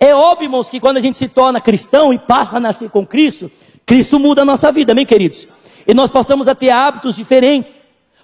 é 0.00 0.12
óbvio, 0.12 0.46
irmãos, 0.46 0.68
que 0.68 0.80
quando 0.80 0.96
a 0.96 1.00
gente 1.00 1.16
se 1.16 1.28
torna 1.28 1.60
cristão 1.60 2.12
e 2.12 2.18
passa 2.18 2.56
a 2.56 2.60
nascer 2.60 2.90
com 2.90 3.06
Cristo, 3.06 3.50
Cristo 3.86 4.18
muda 4.18 4.42
a 4.42 4.44
nossa 4.44 4.72
vida, 4.72 4.92
amém, 4.92 5.06
queridos? 5.06 5.46
E 5.86 5.94
nós 5.94 6.10
passamos 6.10 6.48
a 6.48 6.54
ter 6.54 6.70
hábitos 6.70 7.14
diferentes, 7.14 7.72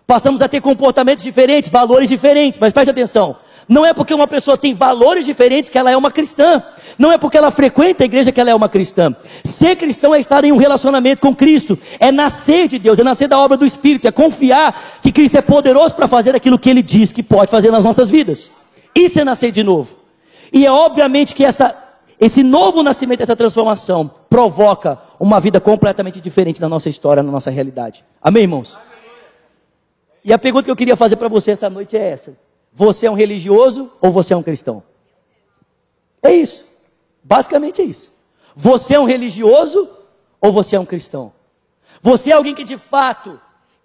passamos 0.04 0.42
a 0.42 0.48
ter 0.48 0.60
comportamentos 0.60 1.22
diferentes, 1.22 1.70
valores 1.70 2.08
diferentes, 2.08 2.58
mas 2.58 2.72
preste 2.72 2.90
atenção, 2.90 3.36
não 3.68 3.86
é 3.86 3.94
porque 3.94 4.12
uma 4.12 4.26
pessoa 4.26 4.56
tem 4.56 4.74
valores 4.74 5.24
diferentes 5.24 5.70
que 5.70 5.78
ela 5.78 5.90
é 5.90 5.96
uma 5.96 6.10
cristã. 6.10 6.62
Não 6.98 7.12
é 7.12 7.18
porque 7.18 7.38
ela 7.38 7.50
frequenta 7.50 8.04
a 8.04 8.06
igreja 8.06 8.32
que 8.32 8.40
ela 8.40 8.50
é 8.50 8.54
uma 8.54 8.68
cristã. 8.68 9.14
Ser 9.44 9.76
cristão 9.76 10.14
é 10.14 10.18
estar 10.18 10.44
em 10.44 10.52
um 10.52 10.56
relacionamento 10.56 11.20
com 11.20 11.34
Cristo, 11.34 11.78
é 11.98 12.12
nascer 12.12 12.68
de 12.68 12.78
Deus, 12.78 12.98
é 12.98 13.04
nascer 13.04 13.28
da 13.28 13.38
obra 13.38 13.56
do 13.56 13.64
Espírito, 13.64 14.06
é 14.06 14.12
confiar 14.12 15.00
que 15.02 15.12
Cristo 15.12 15.38
é 15.38 15.42
poderoso 15.42 15.94
para 15.94 16.08
fazer 16.08 16.34
aquilo 16.34 16.58
que 16.58 16.68
Ele 16.68 16.82
diz 16.82 17.12
que 17.12 17.22
pode 17.22 17.50
fazer 17.50 17.70
nas 17.70 17.84
nossas 17.84 18.10
vidas. 18.10 18.50
Isso 18.94 19.20
é 19.20 19.24
nascer 19.24 19.50
de 19.52 19.62
novo. 19.62 19.96
E 20.52 20.66
é 20.66 20.70
obviamente 20.70 21.34
que 21.34 21.44
essa, 21.44 21.74
esse 22.20 22.42
novo 22.42 22.82
nascimento, 22.82 23.22
essa 23.22 23.34
transformação, 23.34 24.10
provoca 24.28 24.98
uma 25.18 25.40
vida 25.40 25.60
completamente 25.60 26.20
diferente 26.20 26.60
na 26.60 26.68
nossa 26.68 26.88
história, 26.88 27.22
na 27.22 27.32
nossa 27.32 27.50
realidade. 27.50 28.04
Amém, 28.22 28.42
irmãos? 28.42 28.78
E 30.24 30.32
a 30.32 30.38
pergunta 30.38 30.66
que 30.66 30.70
eu 30.70 30.76
queria 30.76 30.94
fazer 30.94 31.16
para 31.16 31.28
você 31.28 31.52
essa 31.52 31.70
noite 31.70 31.96
é 31.96 32.10
essa. 32.10 32.36
Você 32.72 33.06
é 33.06 33.10
um 33.10 33.14
religioso 33.14 33.90
ou 34.00 34.10
você 34.10 34.32
é 34.32 34.36
um 34.36 34.42
cristão? 34.42 34.82
É 36.22 36.32
isso. 36.32 36.64
Basicamente 37.22 37.82
é 37.82 37.84
isso. 37.84 38.12
Você 38.54 38.94
é 38.94 39.00
um 39.00 39.04
religioso 39.04 39.88
ou 40.40 40.50
você 40.50 40.76
é 40.76 40.80
um 40.80 40.86
cristão? 40.86 41.32
Você 42.00 42.30
é 42.30 42.34
alguém 42.34 42.54
que 42.54 42.64
de 42.64 42.76
fato 42.76 43.40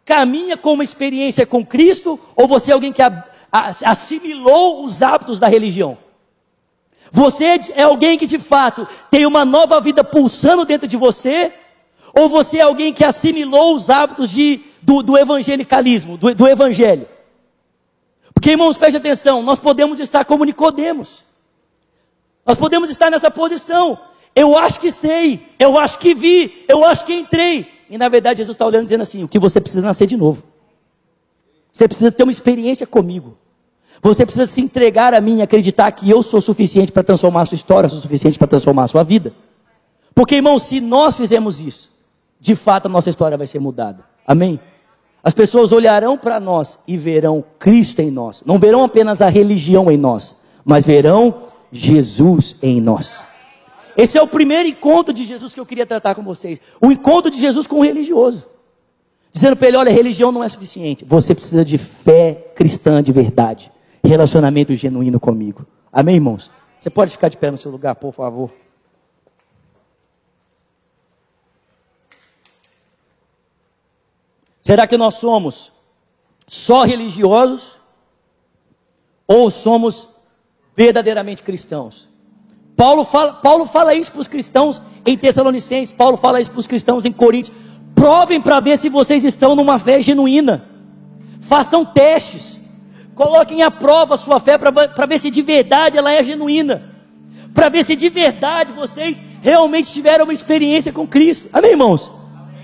caminha 0.05 0.55
com 0.57 0.73
uma 0.73 0.83
experiência 0.83 1.45
com 1.45 1.65
Cristo 1.65 2.19
ou 2.35 2.47
você 2.47 2.71
é 2.71 2.73
alguém 2.73 2.93
que 2.93 3.01
assimilou 3.83 4.83
os 4.83 5.01
hábitos 5.01 5.39
da 5.39 5.47
religião? 5.47 5.97
Você 7.11 7.59
é 7.75 7.83
alguém 7.83 8.17
que 8.17 8.27
de 8.27 8.39
fato 8.39 8.87
tem 9.09 9.25
uma 9.25 9.45
nova 9.45 9.79
vida 9.79 10.03
pulsando 10.03 10.65
dentro 10.65 10.87
de 10.87 10.97
você 10.97 11.53
ou 12.13 12.29
você 12.29 12.57
é 12.59 12.61
alguém 12.61 12.93
que 12.93 13.03
assimilou 13.03 13.75
os 13.75 13.89
hábitos 13.89 14.31
de, 14.31 14.61
do, 14.81 15.03
do 15.03 15.17
evangelicalismo, 15.17 16.17
do, 16.17 16.33
do 16.33 16.47
evangelho? 16.47 17.07
Porque, 18.37 18.51
irmãos, 18.51 18.77
preste 18.77 18.97
atenção, 18.97 19.41
nós 19.41 19.57
podemos 19.57 19.99
estar 19.99 20.23
como 20.23 20.45
Nicodemos. 20.45 21.23
Nós 22.45 22.55
podemos 22.55 22.87
estar 22.87 23.09
nessa 23.09 23.31
posição. 23.31 23.97
Eu 24.35 24.55
acho 24.55 24.79
que 24.79 24.91
sei, 24.91 25.47
eu 25.57 25.75
acho 25.75 25.97
que 25.97 26.13
vi, 26.13 26.63
eu 26.67 26.85
acho 26.85 27.03
que 27.03 27.15
entrei. 27.15 27.65
E 27.89 27.97
na 27.97 28.07
verdade 28.07 28.37
Jesus 28.37 28.53
está 28.53 28.63
olhando 28.63 28.83
dizendo 28.83 29.01
assim: 29.01 29.23
o 29.23 29.27
que 29.27 29.39
você 29.39 29.59
precisa 29.59 29.81
nascer 29.81 30.05
de 30.05 30.15
novo. 30.15 30.43
Você 31.73 31.87
precisa 31.87 32.11
ter 32.11 32.21
uma 32.21 32.31
experiência 32.31 32.85
comigo. 32.85 33.35
Você 34.03 34.23
precisa 34.23 34.45
se 34.45 34.61
entregar 34.61 35.15
a 35.15 35.19
mim 35.19 35.39
e 35.39 35.41
acreditar 35.41 35.91
que 35.91 36.07
eu 36.07 36.21
sou 36.21 36.39
suficiente 36.39 36.91
para 36.91 37.01
transformar 37.01 37.41
a 37.41 37.45
sua 37.47 37.55
história, 37.55 37.89
sou 37.89 37.99
suficiente 37.99 38.37
para 38.37 38.47
transformar 38.47 38.83
a 38.83 38.87
sua 38.87 39.01
vida. 39.01 39.33
Porque, 40.13 40.35
irmão, 40.35 40.59
se 40.59 40.79
nós 40.79 41.17
fizermos 41.17 41.59
isso, 41.59 41.89
de 42.39 42.53
fato 42.53 42.85
a 42.85 42.89
nossa 42.89 43.09
história 43.09 43.35
vai 43.35 43.47
ser 43.47 43.59
mudada. 43.59 44.05
Amém? 44.27 44.59
As 45.27 45.33
pessoas 45.33 45.73
olharão 45.73 46.17
para 46.17 46.39
nós 46.39 46.79
e 46.87 46.95
verão 46.95 47.43
Cristo 47.59 47.99
em 47.99 48.09
nós. 48.09 48.43
Não 48.45 48.57
verão 48.57 48.85
apenas 48.85 49.21
a 49.21 49.27
religião 49.27 49.91
em 49.91 49.97
nós, 49.97 50.37
mas 50.63 50.85
verão 50.85 51.43
Jesus 51.69 52.55
em 52.61 52.79
nós. 52.79 53.25
Esse 53.97 54.17
é 54.17 54.21
o 54.21 54.27
primeiro 54.27 54.69
encontro 54.69 55.13
de 55.13 55.25
Jesus 55.25 55.53
que 55.53 55.59
eu 55.59 55.65
queria 55.65 55.85
tratar 55.85 56.15
com 56.15 56.23
vocês. 56.23 56.61
O 56.81 56.93
encontro 56.93 57.29
de 57.29 57.41
Jesus 57.41 57.67
com 57.67 57.79
o 57.79 57.83
religioso. 57.83 58.47
Dizendo 59.29 59.57
para 59.57 59.67
ele: 59.67 59.75
olha, 59.75 59.91
religião 59.91 60.31
não 60.31 60.41
é 60.41 60.47
suficiente. 60.47 61.03
Você 61.03 61.35
precisa 61.35 61.65
de 61.65 61.77
fé 61.77 62.53
cristã 62.55 63.03
de 63.03 63.11
verdade. 63.11 63.69
Relacionamento 64.01 64.73
genuíno 64.75 65.19
comigo. 65.19 65.65
Amém, 65.91 66.15
irmãos? 66.15 66.49
Você 66.79 66.89
pode 66.89 67.11
ficar 67.11 67.27
de 67.27 67.35
pé 67.35 67.51
no 67.51 67.57
seu 67.57 67.69
lugar, 67.69 67.95
por 67.95 68.13
favor. 68.13 68.49
Será 74.67 74.85
que 74.85 74.97
nós 74.97 75.13
somos 75.13 75.71
só 76.45 76.83
religiosos 76.83 77.77
ou 79.25 79.49
somos 79.49 80.09
verdadeiramente 80.75 81.41
cristãos? 81.41 82.09
Paulo 82.75 83.05
fala, 83.05 83.35
Paulo 83.35 83.65
fala 83.65 83.95
isso 83.95 84.11
para 84.11 84.19
os 84.19 84.27
cristãos 84.27 84.81
em 85.05 85.17
Tessalonicenses, 85.17 85.93
Paulo 85.93 86.17
fala 86.17 86.41
isso 86.41 86.51
para 86.51 86.59
os 86.59 86.67
cristãos 86.67 87.05
em 87.05 87.13
Coríntios. 87.13 87.55
Provem 87.95 88.41
para 88.41 88.59
ver 88.59 88.77
se 88.77 88.89
vocês 88.89 89.23
estão 89.23 89.55
numa 89.55 89.79
fé 89.79 90.01
genuína. 90.01 90.65
Façam 91.39 91.85
testes. 91.85 92.59
Coloquem 93.15 93.63
à 93.63 93.71
prova 93.71 94.15
a 94.15 94.17
sua 94.17 94.37
fé 94.37 94.57
para 94.57 95.05
ver 95.05 95.17
se 95.17 95.31
de 95.31 95.41
verdade 95.41 95.97
ela 95.97 96.11
é 96.11 96.21
genuína. 96.21 96.93
Para 97.53 97.69
ver 97.69 97.85
se 97.85 97.95
de 97.95 98.09
verdade 98.09 98.73
vocês 98.73 99.21
realmente 99.41 99.93
tiveram 99.93 100.25
uma 100.25 100.33
experiência 100.33 100.91
com 100.91 101.07
Cristo. 101.07 101.47
Amém, 101.53 101.71
irmãos? 101.71 102.16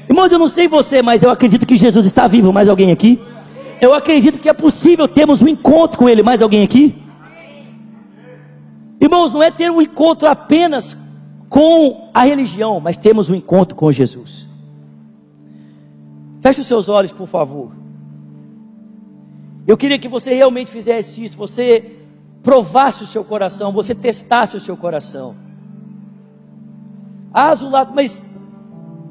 Irmãos, 0.09 0.31
eu 0.31 0.39
não 0.39 0.47
sei 0.47 0.67
você, 0.67 1.01
mas 1.01 1.23
eu 1.23 1.29
acredito 1.29 1.65
que 1.65 1.75
Jesus 1.75 2.05
está 2.05 2.27
vivo. 2.27 2.51
Mais 2.51 2.67
alguém 2.69 2.91
aqui? 2.91 3.21
Eu 3.81 3.93
acredito 3.93 4.39
que 4.39 4.49
é 4.49 4.53
possível 4.53 5.07
termos 5.07 5.41
um 5.41 5.47
encontro 5.47 5.97
com 5.97 6.07
Ele. 6.07 6.23
Mais 6.23 6.41
alguém 6.41 6.63
aqui? 6.63 6.95
Irmãos, 8.99 9.33
não 9.33 9.43
é 9.43 9.51
ter 9.51 9.69
um 9.69 9.81
encontro 9.81 10.27
apenas 10.27 10.95
com 11.49 12.09
a 12.13 12.23
religião, 12.23 12.79
mas 12.79 12.97
temos 12.97 13.29
um 13.29 13.35
encontro 13.35 13.75
com 13.75 13.91
Jesus. 13.91 14.47
Feche 16.41 16.61
os 16.61 16.67
seus 16.67 16.89
olhos, 16.89 17.11
por 17.11 17.27
favor. 17.27 17.71
Eu 19.65 19.77
queria 19.77 19.99
que 19.99 20.07
você 20.07 20.33
realmente 20.33 20.71
fizesse 20.71 21.23
isso, 21.23 21.37
você 21.37 21.99
provasse 22.41 23.03
o 23.03 23.07
seu 23.07 23.23
coração, 23.23 23.71
você 23.71 23.95
testasse 23.95 24.57
o 24.57 24.59
seu 24.59 24.75
coração. 24.75 25.35
Ah, 27.33 27.53
Zulato, 27.55 27.93
mas 27.95 28.25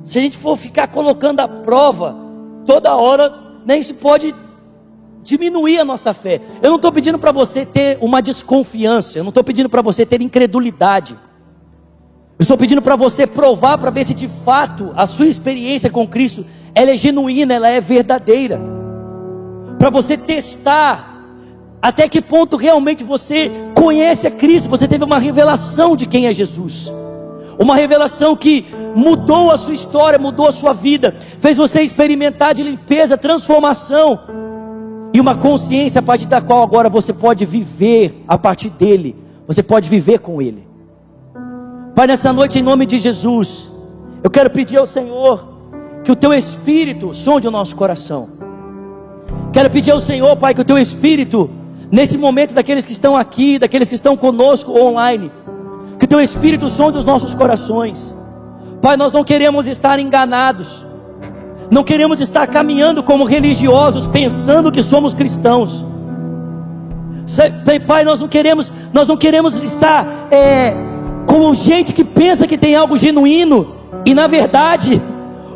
se 0.05 0.19
a 0.19 0.23
gente 0.23 0.37
for 0.37 0.57
ficar 0.57 0.89
colocando 0.89 1.41
a 1.41 1.49
prova 1.49 2.17
toda 2.67 2.95
hora, 2.95 3.33
né, 3.65 3.79
isso 3.79 3.95
pode 3.95 4.35
diminuir 5.23 5.79
a 5.79 5.85
nossa 5.85 6.13
fé. 6.13 6.41
Eu 6.61 6.71
não 6.71 6.77
estou 6.77 6.93
pedindo 6.93 7.19
para 7.19 7.33
você 7.33 7.65
ter 7.65 7.99
uma 8.01 8.21
desconfiança, 8.21 9.19
eu 9.19 9.25
não 9.25 9.31
estou 9.31 9.45
pedindo 9.45 9.69
para 9.69 9.83
você 9.83 10.05
ter 10.05 10.21
incredulidade. 10.21 11.17
Eu 12.39 12.43
estou 12.43 12.57
pedindo 12.57 12.83
para 12.83 12.97
você 12.97 13.27
provar 13.27 13.79
para 13.79 13.91
ver 13.91 14.05
se 14.05 14.15
de 14.15 14.27
fato 14.27 14.93
a 14.97 15.07
sua 15.07 15.27
experiência 15.27 15.89
com 15.89 16.07
Cristo 16.07 16.45
ela 16.75 16.91
é 16.91 16.97
genuína, 16.97 17.55
ela 17.55 17.69
é 17.69 17.81
verdadeira. 17.81 18.61
Para 19.79 19.91
você 19.91 20.17
testar 20.17 21.13
até 21.81 22.09
que 22.09 22.23
ponto 22.23 22.57
realmente 22.57 23.05
você 23.05 23.51
conhece 23.75 24.27
a 24.27 24.31
Cristo, 24.31 24.69
você 24.69 24.89
teve 24.89 25.05
uma 25.05 25.19
revelação 25.19 25.97
de 25.97 26.07
quem 26.07 26.27
é 26.27 26.33
Jesus. 26.33 26.93
Uma 27.59 27.77
revelação 27.77 28.37
que 28.37 28.67
mudou 28.95 29.51
a 29.51 29.57
sua 29.57 29.75
história, 29.75 30.19
mudou 30.19 30.49
a 30.49 30.53
sua 30.53 30.73
vida, 30.73 31.15
fez 31.41 31.57
você 31.57 31.83
experimentar 31.83 32.55
de 32.55 32.63
limpeza, 32.63 33.17
transformação 33.17 34.21
e 35.13 35.21
uma 35.21 35.37
consciência 35.37 35.99
a 35.99 36.03
partir 36.03 36.27
da 36.27 36.41
qual 36.41 36.63
agora 36.63 36.89
você 36.89 37.13
pode 37.13 37.45
viver 37.45 38.23
a 38.27 38.39
partir 38.39 38.71
dele, 38.71 39.15
você 39.47 39.63
pode 39.63 39.89
viver 39.89 40.19
com 40.19 40.41
ele. 40.41 40.67
Pai, 41.95 42.07
nessa 42.07 42.33
noite, 42.33 42.59
em 42.59 42.63
nome 42.63 42.87
de 42.87 42.99
Jesus, 42.99 43.71
eu 44.23 44.31
quero 44.31 44.49
pedir 44.49 44.79
ao 44.79 44.87
Senhor 44.87 45.47
que 46.03 46.11
o 46.11 46.17
teu 46.17 46.33
espírito 46.33 47.13
sonde 47.13 47.47
o 47.47 47.51
nosso 47.51 47.77
coração. 47.77 48.31
Quero 49.53 49.69
pedir 49.69 49.91
ao 49.91 50.01
Senhor, 50.01 50.35
Pai, 50.37 50.55
que 50.55 50.63
o 50.63 50.65
teu 50.65 50.79
espírito, 50.79 51.51
nesse 51.91 52.17
momento 52.17 52.55
daqueles 52.55 52.87
que 52.87 52.93
estão 52.93 53.15
aqui, 53.15 53.59
daqueles 53.59 53.91
que 53.91 53.95
estão 53.95 54.17
conosco 54.17 54.73
online, 54.73 55.31
teu 56.13 56.21
espírito 56.21 56.69
sonde 56.69 56.99
os 56.99 57.07
nossos 57.07 57.33
corações. 57.33 58.15
Pai, 58.83 58.99
nós 58.99 59.15
não 59.15 59.25
queremos 59.25 59.67
estar 59.67 59.99
enganados. 59.99 60.85
Não 61.71 61.83
queremos 61.83 62.21
estar 62.21 62.47
caminhando 62.47 63.03
como 63.03 63.25
religiosos, 63.25 64.07
pensando 64.07 64.71
que 64.71 64.83
somos 64.83 65.15
cristãos. 65.15 65.83
Pai, 67.87 68.05
nós 68.05 68.21
não 68.21 68.29
queremos, 68.29 68.71
nós 68.93 69.09
não 69.09 69.17
queremos 69.17 69.63
estar 69.63 70.07
é, 70.31 70.75
como 71.27 71.55
gente 71.55 71.95
que 71.95 72.05
pensa 72.05 72.47
que 72.47 72.59
tem 72.59 72.77
algo 72.77 72.99
genuíno 72.99 73.75
e 74.05 74.13
na 74.13 74.27
verdade 74.27 75.01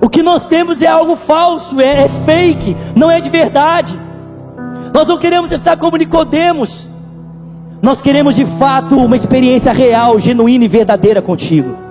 o 0.01 0.09
que 0.09 0.23
nós 0.23 0.47
temos 0.47 0.81
é 0.81 0.87
algo 0.87 1.17
falso, 1.17 1.79
é, 1.79 2.05
é 2.05 2.09
fake, 2.09 2.75
não 2.95 3.11
é 3.11 3.21
de 3.21 3.29
verdade. 3.29 3.95
Nós 4.95 5.07
não 5.07 5.19
queremos 5.19 5.53
estar 5.53 5.77
como 5.77 5.99
Nicodemos. 5.99 6.96
Nós 7.87 8.03
queremos 8.03 8.35
de 8.35 8.45
fato 8.45 8.99
uma 8.99 9.15
experiência 9.15 9.73
real, 9.73 10.19
genuína 10.19 10.65
e 10.65 10.69
verdadeira 10.69 11.23
contigo 11.23 11.87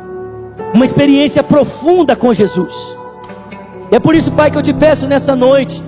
uma 0.73 0.83
experiência 0.83 1.41
profunda 1.41 2.17
com 2.17 2.33
Jesus. 2.33 2.97
É 3.89 3.97
por 3.97 4.13
isso, 4.13 4.29
Pai, 4.33 4.51
que 4.51 4.57
eu 4.57 4.61
te 4.61 4.73
peço 4.73 5.07
nessa 5.07 5.37
noite, 5.37 5.81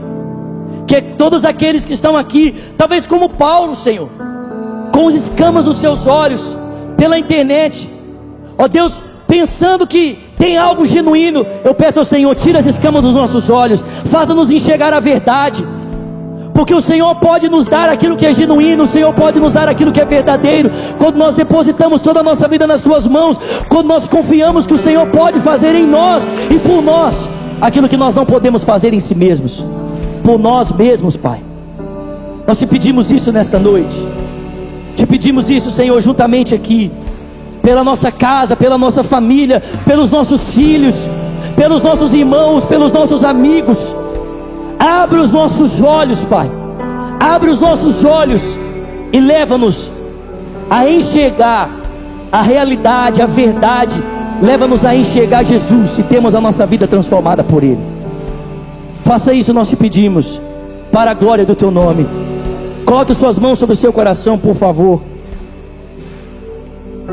que 0.87 1.01
todos 1.01 1.43
aqueles 1.43 1.83
que 1.83 1.91
estão 1.91 2.15
aqui, 2.15 2.55
talvez 2.77 3.05
como 3.05 3.27
Paulo, 3.27 3.75
Senhor, 3.75 4.07
com 4.93 5.07
os 5.07 5.13
escamas 5.13 5.65
nos 5.65 5.75
seus 5.75 6.07
olhos, 6.07 6.55
pela 6.95 7.19
internet, 7.19 7.89
ó 8.57 8.65
Deus, 8.69 9.03
pensando 9.27 9.85
que 9.85 10.19
tem 10.37 10.57
algo 10.57 10.85
genuíno, 10.85 11.45
eu 11.65 11.73
peço 11.73 11.99
ao 11.99 12.05
Senhor, 12.05 12.33
tira 12.33 12.59
as 12.59 12.65
escamas 12.65 13.01
dos 13.01 13.13
nossos 13.13 13.49
olhos, 13.49 13.83
faça-nos 14.05 14.49
enxergar 14.51 14.93
a 14.93 15.01
verdade 15.01 15.67
porque 16.57 16.73
o 16.73 16.81
Senhor 16.81 17.13
pode 17.13 17.47
nos 17.47 17.67
dar 17.67 17.87
aquilo 17.87 18.17
que 18.17 18.25
é 18.25 18.33
genuíno, 18.33 18.85
o 18.85 18.87
Senhor 18.87 19.13
pode 19.13 19.39
nos 19.39 19.53
dar 19.53 19.69
aquilo 19.69 19.91
que 19.91 20.01
é 20.01 20.05
verdadeiro, 20.05 20.71
quando 20.97 21.15
nós 21.15 21.35
depositamos 21.35 22.01
toda 22.01 22.21
a 22.21 22.23
nossa 22.23 22.47
vida 22.47 22.65
nas 22.65 22.81
tuas 22.81 23.05
mãos, 23.05 23.39
quando 23.69 23.85
nós 23.85 24.07
confiamos 24.07 24.65
que 24.65 24.73
o 24.73 24.77
Senhor 24.79 25.05
pode 25.09 25.39
fazer 25.39 25.75
em 25.75 25.85
nós 25.85 26.27
e 26.49 26.57
por 26.57 26.81
nós 26.81 27.29
aquilo 27.61 27.87
que 27.87 27.95
nós 27.95 28.15
não 28.15 28.25
podemos 28.25 28.63
fazer 28.63 28.91
em 28.91 28.99
si 28.99 29.13
mesmos, 29.13 29.63
por 30.23 30.39
nós 30.39 30.71
mesmos, 30.71 31.15
Pai. 31.15 31.43
Nós 32.47 32.57
te 32.57 32.65
pedimos 32.65 33.11
isso 33.11 33.31
nessa 33.31 33.59
noite, 33.59 34.03
te 34.95 35.05
pedimos 35.05 35.51
isso, 35.51 35.69
Senhor, 35.69 36.01
juntamente 36.01 36.55
aqui, 36.55 36.91
pela 37.61 37.83
nossa 37.83 38.11
casa, 38.11 38.55
pela 38.55 38.79
nossa 38.79 39.03
família, 39.03 39.61
pelos 39.85 40.09
nossos 40.09 40.51
filhos, 40.55 41.07
pelos 41.55 41.83
nossos 41.83 42.15
irmãos, 42.15 42.65
pelos 42.65 42.91
nossos 42.91 43.23
amigos 43.23 44.06
Abre 44.79 45.19
os 45.19 45.31
nossos 45.31 45.81
olhos, 45.81 46.23
Pai. 46.25 46.49
Abre 47.19 47.49
os 47.49 47.59
nossos 47.59 48.03
olhos 48.05 48.57
e 49.11 49.19
leva-nos 49.19 49.91
a 50.69 50.89
enxergar 50.89 51.69
a 52.31 52.41
realidade, 52.41 53.21
a 53.21 53.25
verdade. 53.25 54.01
Leva-nos 54.41 54.85
a 54.85 54.95
enxergar 54.95 55.43
Jesus 55.43 55.97
e 55.97 56.03
temos 56.03 56.35
a 56.35 56.41
nossa 56.41 56.65
vida 56.65 56.87
transformada 56.87 57.43
por 57.43 57.63
Ele. 57.63 57.79
Faça 59.03 59.33
isso, 59.33 59.53
nós 59.53 59.69
te 59.69 59.75
pedimos, 59.75 60.39
para 60.91 61.11
a 61.11 61.13
glória 61.13 61.45
do 61.45 61.55
Teu 61.55 61.71
nome. 61.71 62.07
Coloque 62.85 63.15
suas 63.15 63.39
mãos 63.39 63.57
sobre 63.57 63.73
o 63.73 63.77
seu 63.77 63.91
coração, 63.91 64.37
por 64.37 64.53
favor. 64.53 65.01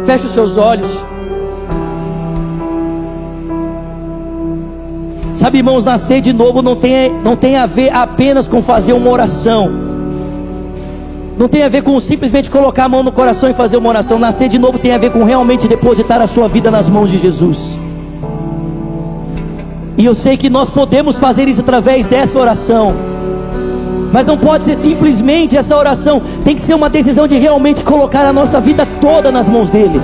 Feche 0.04 0.26
os 0.26 0.32
seus 0.32 0.56
olhos. 0.56 1.02
Sabe, 5.44 5.58
irmãos, 5.58 5.84
nascer 5.84 6.22
de 6.22 6.32
novo 6.32 6.62
não 6.62 6.74
tem, 6.74 7.12
não 7.22 7.36
tem 7.36 7.58
a 7.58 7.66
ver 7.66 7.94
apenas 7.94 8.48
com 8.48 8.62
fazer 8.62 8.94
uma 8.94 9.10
oração. 9.10 9.70
Não 11.36 11.48
tem 11.48 11.62
a 11.62 11.68
ver 11.68 11.82
com 11.82 12.00
simplesmente 12.00 12.48
colocar 12.48 12.84
a 12.84 12.88
mão 12.88 13.02
no 13.02 13.12
coração 13.12 13.50
e 13.50 13.52
fazer 13.52 13.76
uma 13.76 13.90
oração. 13.90 14.18
Nascer 14.18 14.48
de 14.48 14.58
novo 14.58 14.78
tem 14.78 14.94
a 14.94 14.96
ver 14.96 15.10
com 15.10 15.22
realmente 15.22 15.68
depositar 15.68 16.22
a 16.22 16.26
sua 16.26 16.48
vida 16.48 16.70
nas 16.70 16.88
mãos 16.88 17.10
de 17.10 17.18
Jesus. 17.18 17.78
E 19.98 20.06
eu 20.06 20.14
sei 20.14 20.38
que 20.38 20.48
nós 20.48 20.70
podemos 20.70 21.18
fazer 21.18 21.46
isso 21.46 21.60
através 21.60 22.06
dessa 22.06 22.38
oração. 22.38 22.94
Mas 24.10 24.26
não 24.26 24.38
pode 24.38 24.64
ser 24.64 24.74
simplesmente 24.74 25.58
essa 25.58 25.76
oração. 25.76 26.22
Tem 26.42 26.54
que 26.54 26.60
ser 26.62 26.72
uma 26.72 26.88
decisão 26.88 27.28
de 27.28 27.36
realmente 27.36 27.82
colocar 27.82 28.24
a 28.24 28.32
nossa 28.32 28.62
vida 28.62 28.86
toda 28.98 29.30
nas 29.30 29.46
mãos 29.46 29.68
dele. 29.68 30.00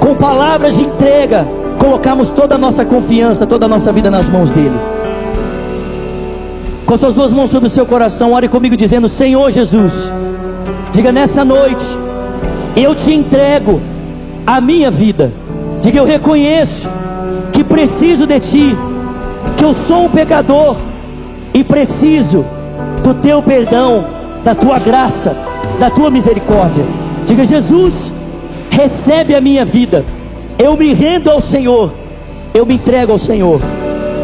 Com 0.00 0.16
palavras 0.16 0.74
de 0.74 0.82
entrega 0.82 1.46
colocamos 1.78 2.28
toda 2.28 2.56
a 2.56 2.58
nossa 2.58 2.84
confiança, 2.84 3.46
toda 3.46 3.66
a 3.66 3.68
nossa 3.68 3.92
vida 3.92 4.10
nas 4.10 4.28
mãos 4.28 4.52
dele. 4.52 4.78
Com 6.84 6.96
suas 6.96 7.14
duas 7.14 7.32
mãos 7.32 7.50
sobre 7.50 7.68
o 7.68 7.70
seu 7.70 7.86
coração, 7.86 8.32
ore 8.32 8.48
comigo 8.48 8.76
dizendo: 8.76 9.08
Senhor 9.08 9.50
Jesus, 9.50 10.10
diga 10.90 11.12
nessa 11.12 11.44
noite, 11.44 11.84
eu 12.76 12.94
te 12.94 13.12
entrego 13.12 13.80
a 14.46 14.60
minha 14.60 14.90
vida. 14.90 15.32
Diga, 15.80 15.98
eu 15.98 16.04
reconheço 16.04 16.88
que 17.52 17.62
preciso 17.62 18.26
de 18.26 18.40
ti, 18.40 18.76
que 19.56 19.64
eu 19.64 19.72
sou 19.74 20.06
um 20.06 20.08
pecador 20.08 20.76
e 21.54 21.62
preciso 21.62 22.44
do 23.02 23.14
teu 23.14 23.42
perdão, 23.42 24.04
da 24.42 24.54
tua 24.54 24.78
graça, 24.78 25.36
da 25.78 25.90
tua 25.90 26.10
misericórdia. 26.10 26.84
Diga, 27.26 27.44
Jesus, 27.44 28.12
recebe 28.70 29.34
a 29.34 29.40
minha 29.40 29.64
vida 29.64 30.04
eu 30.58 30.76
me 30.76 30.92
rendo 30.92 31.30
ao 31.30 31.40
Senhor, 31.40 31.92
eu 32.52 32.66
me 32.66 32.74
entrego 32.74 33.12
ao 33.12 33.18
Senhor. 33.18 33.60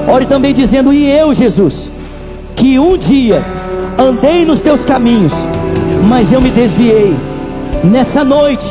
Ore 0.08 0.26
também 0.26 0.52
dizendo: 0.52 0.92
E 0.92 1.08
eu, 1.10 1.32
Jesus, 1.32 1.90
que 2.56 2.78
um 2.78 2.96
dia 2.98 3.44
andei 3.96 4.44
nos 4.44 4.60
teus 4.60 4.84
caminhos, 4.84 5.32
mas 6.08 6.32
eu 6.32 6.40
me 6.40 6.50
desviei. 6.50 7.16
Nessa 7.84 8.24
noite, 8.24 8.66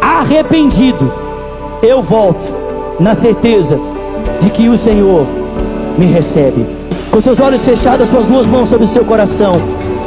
arrependido, 0.00 1.12
eu 1.82 2.02
volto, 2.02 2.52
na 2.98 3.14
certeza 3.14 3.78
de 4.40 4.50
que 4.50 4.68
o 4.68 4.78
Senhor 4.78 5.26
me 5.98 6.06
recebe. 6.06 6.66
Com 7.10 7.20
seus 7.20 7.38
olhos 7.40 7.62
fechados, 7.62 8.08
suas 8.08 8.26
duas 8.26 8.46
mãos 8.46 8.68
sobre 8.68 8.84
o 8.84 8.88
seu 8.88 9.04
coração. 9.04 9.54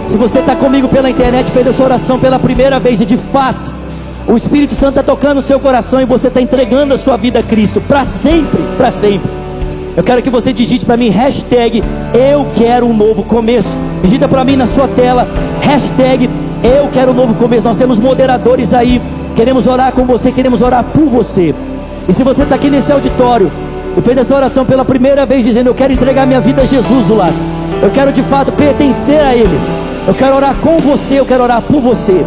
Se 0.07 0.17
você 0.17 0.39
está 0.39 0.55
comigo 0.55 0.87
pela 0.87 1.09
internet, 1.09 1.51
fez 1.51 1.67
essa 1.67 1.83
oração 1.83 2.19
pela 2.19 2.39
primeira 2.39 2.79
vez 2.79 3.01
e 3.01 3.05
de 3.05 3.17
fato 3.17 3.84
o 4.27 4.35
Espírito 4.35 4.73
Santo 4.73 4.99
está 4.99 5.03
tocando 5.03 5.37
o 5.37 5.41
seu 5.41 5.59
coração 5.59 6.01
e 6.01 6.05
você 6.05 6.27
está 6.27 6.41
entregando 6.41 6.93
a 6.93 6.97
sua 6.97 7.15
vida 7.15 7.39
a 7.39 7.43
Cristo 7.43 7.79
para 7.79 8.03
sempre, 8.03 8.63
para 8.75 8.89
sempre. 8.89 9.29
Eu 9.95 10.03
quero 10.03 10.21
que 10.21 10.29
você 10.29 10.51
digite 10.51 10.85
para 10.85 10.97
mim 10.97 11.09
hashtag 11.09 11.81
Eu 12.13 12.45
quero 12.55 12.85
um 12.85 12.93
novo 12.93 13.23
começo. 13.23 13.69
Digita 14.01 14.27
para 14.27 14.43
mim 14.43 14.55
na 14.55 14.65
sua 14.65 14.87
tela 14.87 15.27
hashtag 15.61 16.29
Eu 16.63 16.89
quero 16.89 17.11
um 17.11 17.13
novo 17.13 17.35
começo. 17.35 17.65
Nós 17.65 17.77
temos 17.77 17.99
moderadores 17.99 18.73
aí. 18.73 19.01
Queremos 19.35 19.67
orar 19.67 19.91
com 19.91 20.05
você, 20.05 20.31
queremos 20.31 20.61
orar 20.61 20.83
por 20.83 21.05
você. 21.05 21.53
E 22.07 22.13
se 22.13 22.23
você 22.23 22.43
está 22.43 22.55
aqui 22.55 22.69
nesse 22.69 22.91
auditório 22.91 23.51
e 23.97 24.01
fez 24.01 24.17
essa 24.17 24.35
oração 24.35 24.65
pela 24.65 24.83
primeira 24.83 25.25
vez, 25.25 25.43
dizendo: 25.43 25.67
Eu 25.67 25.75
quero 25.75 25.93
entregar 25.93 26.25
minha 26.25 26.41
vida 26.41 26.61
a 26.61 26.65
Jesus 26.65 27.07
do 27.07 27.15
lado, 27.15 27.35
eu 27.81 27.91
quero 27.91 28.11
de 28.11 28.23
fato 28.23 28.51
pertencer 28.51 29.19
a 29.19 29.35
Ele, 29.35 29.59
eu 30.07 30.13
quero 30.13 30.35
orar 30.35 30.55
com 30.55 30.77
você, 30.77 31.19
eu 31.19 31.25
quero 31.25 31.43
orar 31.43 31.61
por 31.61 31.81
você. 31.81 32.25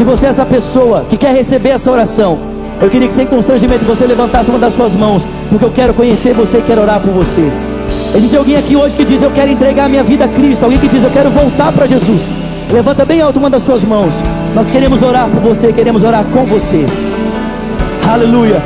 Se 0.00 0.04
você 0.04 0.24
é 0.24 0.28
essa 0.30 0.46
pessoa 0.46 1.04
que 1.10 1.14
quer 1.18 1.34
receber 1.34 1.68
essa 1.68 1.90
oração, 1.90 2.38
eu 2.80 2.88
queria 2.88 3.06
que 3.06 3.12
sem 3.12 3.26
constrangimento 3.26 3.84
você 3.84 4.06
levantasse 4.06 4.48
uma 4.48 4.58
das 4.58 4.72
suas 4.72 4.96
mãos, 4.96 5.26
porque 5.50 5.62
eu 5.62 5.70
quero 5.70 5.92
conhecer 5.92 6.32
você 6.32 6.56
e 6.56 6.62
quero 6.62 6.80
orar 6.80 7.00
por 7.00 7.10
você. 7.10 7.52
Existe 8.14 8.34
alguém 8.34 8.56
aqui 8.56 8.74
hoje 8.74 8.96
que 8.96 9.04
diz: 9.04 9.20
Eu 9.20 9.30
quero 9.30 9.50
entregar 9.50 9.90
minha 9.90 10.02
vida 10.02 10.24
a 10.24 10.28
Cristo. 10.28 10.64
Alguém 10.64 10.78
que 10.78 10.88
diz: 10.88 11.04
Eu 11.04 11.10
quero 11.10 11.28
voltar 11.28 11.70
para 11.70 11.86
Jesus. 11.86 12.34
Levanta 12.72 13.04
bem 13.04 13.20
alto 13.20 13.38
uma 13.38 13.50
das 13.50 13.62
suas 13.62 13.84
mãos. 13.84 14.14
Nós 14.54 14.70
queremos 14.70 15.02
orar 15.02 15.28
por 15.28 15.40
você, 15.40 15.70
queremos 15.70 16.02
orar 16.02 16.24
com 16.24 16.46
você. 16.46 16.86
Aleluia. 18.10 18.62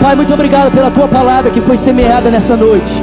Pai, 0.00 0.16
muito 0.16 0.32
obrigado 0.32 0.72
pela 0.72 0.90
tua 0.90 1.06
palavra 1.06 1.50
que 1.50 1.60
foi 1.60 1.76
semeada 1.76 2.30
nessa 2.30 2.56
noite. 2.56 2.94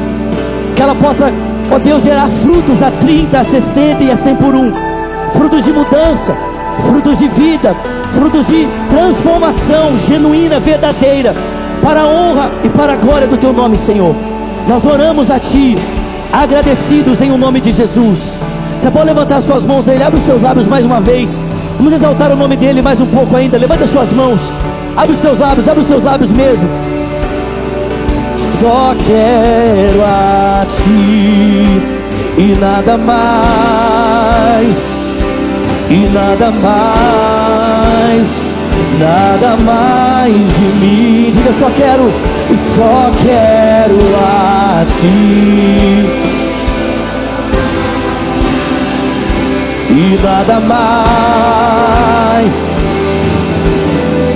Que 0.76 0.82
ela 0.82 0.96
possa, 0.96 1.32
ó 1.70 1.78
Deus, 1.78 2.02
gerar 2.02 2.30
frutos 2.30 2.82
a 2.82 2.90
30, 2.90 3.40
a 3.40 3.44
60 3.44 4.04
e 4.06 4.10
a 4.10 4.18
100 4.18 4.36
por 4.38 4.56
um. 4.56 4.72
Frutos 5.34 5.64
de 5.64 5.72
mudança 5.72 6.49
frutos 6.80 7.20
de 7.20 7.28
vida, 7.28 7.76
frutos 8.14 8.48
de 8.48 8.68
transformação 8.90 9.98
genuína, 10.08 10.60
verdadeira, 10.60 11.36
para 11.82 12.02
a 12.02 12.08
honra 12.08 12.52
e 12.64 12.70
para 12.70 12.94
a 12.94 12.96
glória 12.96 13.28
do 13.28 13.38
Teu 13.38 13.54
nome, 13.54 13.78
Senhor. 13.78 14.16
Nós 14.68 14.86
oramos 14.86 15.32
a 15.32 15.40
Ti, 15.40 15.76
agradecidos 16.32 17.22
em 17.22 17.32
o 17.32 17.38
nome 17.38 17.60
de 17.60 17.72
Jesus. 17.72 18.38
Você 18.80 18.90
pode 18.90 19.08
levantar 19.08 19.42
suas 19.42 19.66
mãos 19.66 19.90
aí, 19.90 20.02
abre 20.02 20.20
os 20.20 20.26
seus 20.26 20.42
lábios 20.42 20.68
mais 20.68 20.86
uma 20.86 21.00
vez. 21.00 21.40
Vamos 21.78 21.94
exaltar 21.94 22.32
o 22.32 22.36
nome 22.36 22.56
dele 22.56 22.82
mais 22.82 23.00
um 23.00 23.06
pouco 23.06 23.36
ainda. 23.36 23.58
Levante 23.58 23.84
as 23.84 23.90
suas 23.90 24.12
mãos, 24.12 24.54
abre 24.96 25.14
os 25.14 25.20
seus 25.20 25.40
lábios, 25.40 25.68
abre 25.68 25.82
os 25.82 25.88
seus 25.88 26.04
lábios 26.04 26.32
mesmo. 26.32 26.68
Só 28.60 28.94
quero 29.08 30.04
a 30.04 30.66
Ti 30.66 32.00
e 32.38 32.58
nada 32.60 32.98
mais, 32.98 33.49
e 35.90 36.08
nada 36.10 36.52
mais, 36.52 38.28
nada 39.00 39.58
mais 39.64 40.34
de 40.34 40.66
mim. 40.80 41.32
Diga 41.32 41.52
só 41.54 41.70
quero, 41.72 42.12
só 42.76 43.12
quero 43.24 43.98
a 44.16 44.86
Ti. 45.00 46.06
E 49.92 50.20
nada 50.24 50.60
mais. 50.60 52.54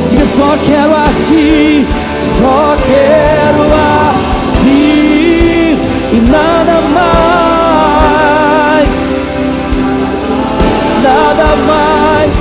Diga 0.10 0.26
só 0.36 0.58
quero 0.66 0.96
a 0.96 1.10
Ti, 1.28 1.86
só 2.40 2.76
quero 2.86 3.64
a 3.74 4.14
Ti 4.62 5.14
e 6.14 6.20
nada 6.30 6.82
mais, 6.82 7.43
nada 11.14 11.56
mais. 11.68 12.36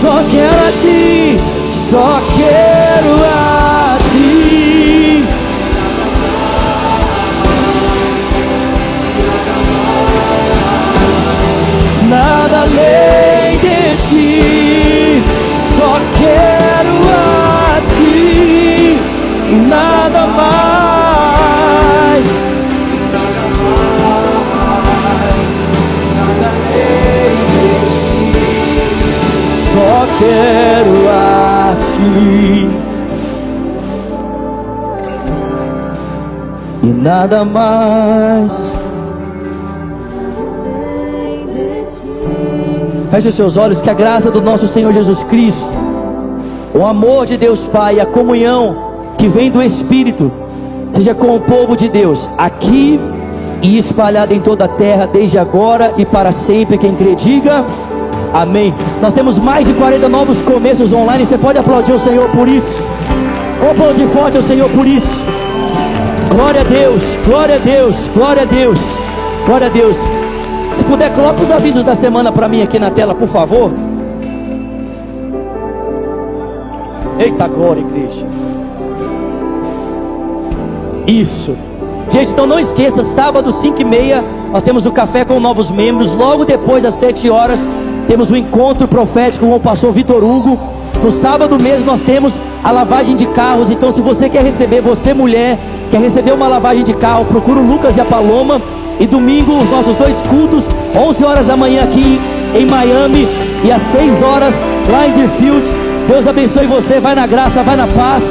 Só 0.00 0.22
quero 0.30 0.60
a 0.68 0.72
Ti, 0.80 1.38
só 1.90 2.20
quero 2.36 3.14
a 3.24 3.98
Ti. 4.10 5.24
Nada 12.08 12.62
além 12.62 13.58
de 13.58 13.80
Ti, 14.08 15.22
só 15.76 15.92
quero 16.18 16.96
a 17.10 17.80
Ti 17.96 18.98
e 19.50 19.56
nada 19.68 20.26
mais. 20.26 20.77
Quero 30.18 31.08
a 31.08 31.76
Ti 31.78 32.68
e 36.82 36.86
nada 36.86 37.44
mais. 37.44 38.76
Feche 43.10 43.32
seus 43.32 43.56
olhos, 43.56 43.80
que 43.80 43.88
a 43.88 43.94
graça 43.94 44.30
do 44.30 44.42
nosso 44.42 44.66
Senhor 44.66 44.92
Jesus 44.92 45.22
Cristo, 45.22 45.66
o 46.74 46.84
amor 46.84 47.24
de 47.24 47.36
Deus 47.36 47.66
Pai, 47.66 48.00
a 48.00 48.06
comunhão 48.06 48.76
que 49.16 49.28
vem 49.28 49.50
do 49.50 49.62
Espírito, 49.62 50.30
seja 50.90 51.14
com 51.14 51.34
o 51.34 51.40
povo 51.40 51.76
de 51.76 51.88
Deus, 51.88 52.28
aqui 52.36 53.00
e 53.62 53.78
espalhado 53.78 54.34
em 54.34 54.40
toda 54.40 54.66
a 54.66 54.68
terra, 54.68 55.06
desde 55.06 55.38
agora 55.38 55.94
e 55.96 56.04
para 56.04 56.32
sempre. 56.32 56.76
Quem 56.76 56.94
crê, 56.94 57.14
diga 57.14 57.64
amém. 58.32 58.74
Nós 59.00 59.12
temos 59.12 59.38
mais 59.38 59.66
de 59.66 59.72
40 59.74 60.08
novos 60.08 60.40
começos 60.42 60.92
online. 60.92 61.26
Você 61.26 61.38
pode 61.38 61.58
aplaudir 61.58 61.92
o 61.92 61.98
Senhor 61.98 62.28
por 62.30 62.48
isso. 62.48 62.82
Ou 63.62 63.70
aplaudir 63.70 64.06
forte 64.08 64.36
ao 64.36 64.42
Senhor 64.42 64.68
por 64.70 64.86
isso. 64.86 65.24
Glória 66.30 66.60
a 66.60 66.64
Deus, 66.64 67.02
glória 67.24 67.56
a 67.56 67.58
Deus, 67.58 68.08
glória 68.14 68.42
a 68.42 68.44
Deus, 68.44 68.78
glória 69.46 69.66
a 69.66 69.70
Deus. 69.70 69.96
Se 70.74 70.84
puder, 70.84 71.12
coloca 71.12 71.42
os 71.42 71.50
avisos 71.50 71.82
da 71.82 71.94
semana 71.94 72.30
para 72.30 72.48
mim 72.48 72.62
aqui 72.62 72.78
na 72.78 72.90
tela, 72.90 73.14
por 73.14 73.28
favor. 73.28 73.72
Eita 77.18 77.48
glória, 77.48 77.80
igreja. 77.80 78.26
Isso. 81.06 81.56
Gente, 82.10 82.32
então 82.32 82.46
não 82.46 82.58
esqueça, 82.58 83.02
sábado 83.02 83.50
5 83.50 83.80
e 83.80 83.84
meia, 83.84 84.24
nós 84.52 84.62
temos 84.62 84.86
o 84.86 84.92
café 84.92 85.24
com 85.24 85.40
novos 85.40 85.70
membros. 85.70 86.14
Logo 86.14 86.44
depois, 86.44 86.84
às 86.84 86.94
7 86.94 87.28
horas, 87.28 87.68
temos 88.08 88.30
o 88.30 88.36
encontro 88.36 88.88
profético 88.88 89.46
com 89.46 89.54
o 89.54 89.60
pastor 89.60 89.92
Vitor 89.92 90.24
Hugo. 90.24 90.58
No 91.04 91.12
sábado 91.12 91.62
mesmo 91.62 91.84
nós 91.84 92.00
temos 92.00 92.40
a 92.64 92.72
lavagem 92.72 93.14
de 93.14 93.26
carros. 93.26 93.70
Então, 93.70 93.92
se 93.92 94.00
você 94.00 94.30
quer 94.30 94.42
receber, 94.42 94.80
você 94.80 95.12
mulher, 95.12 95.58
quer 95.90 96.00
receber 96.00 96.32
uma 96.32 96.48
lavagem 96.48 96.82
de 96.82 96.94
carro, 96.94 97.26
procura 97.26 97.60
o 97.60 97.66
Lucas 97.66 97.98
e 97.98 98.00
a 98.00 98.06
Paloma. 98.06 98.62
E 98.98 99.06
domingo, 99.06 99.56
os 99.58 99.70
nossos 99.70 99.94
dois 99.94 100.16
cultos, 100.22 100.64
11 100.96 101.24
horas 101.24 101.46
da 101.46 101.56
manhã 101.56 101.84
aqui 101.84 102.18
em 102.58 102.66
Miami 102.66 103.28
e 103.62 103.70
às 103.70 103.82
6 103.82 104.22
horas 104.22 104.54
lá 104.90 105.06
em 105.06 105.12
Deerfield. 105.12 105.68
Deus 106.08 106.26
abençoe 106.26 106.66
você, 106.66 106.98
vai 106.98 107.14
na 107.14 107.26
graça, 107.26 107.62
vai 107.62 107.76
na 107.76 107.86
paz. 107.86 108.24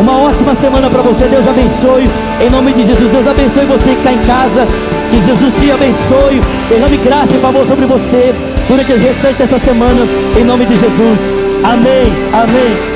Uma 0.00 0.18
ótima 0.18 0.54
semana 0.54 0.88
para 0.88 1.02
você, 1.02 1.26
Deus 1.26 1.46
abençoe. 1.46 2.10
Em 2.40 2.50
nome 2.50 2.72
de 2.72 2.86
Jesus, 2.86 3.10
Deus 3.10 3.28
abençoe 3.28 3.66
você 3.66 3.90
que 3.90 3.98
está 3.98 4.12
em 4.12 4.18
casa. 4.26 4.66
Que 5.10 5.22
Jesus 5.26 5.54
te 5.60 5.70
abençoe. 5.70 6.40
Derrame 6.70 6.96
graça 6.96 7.36
e 7.36 7.38
favor 7.38 7.66
sobre 7.66 7.84
você 7.84 8.34
durante 8.70 8.92
o 8.92 8.98
restante 8.98 9.38
dessa 9.38 9.58
semana. 9.58 10.06
Em 10.38 10.44
nome 10.44 10.64
de 10.64 10.76
Jesus. 10.76 11.20
Amém. 11.64 12.14
Amém. 12.32 12.89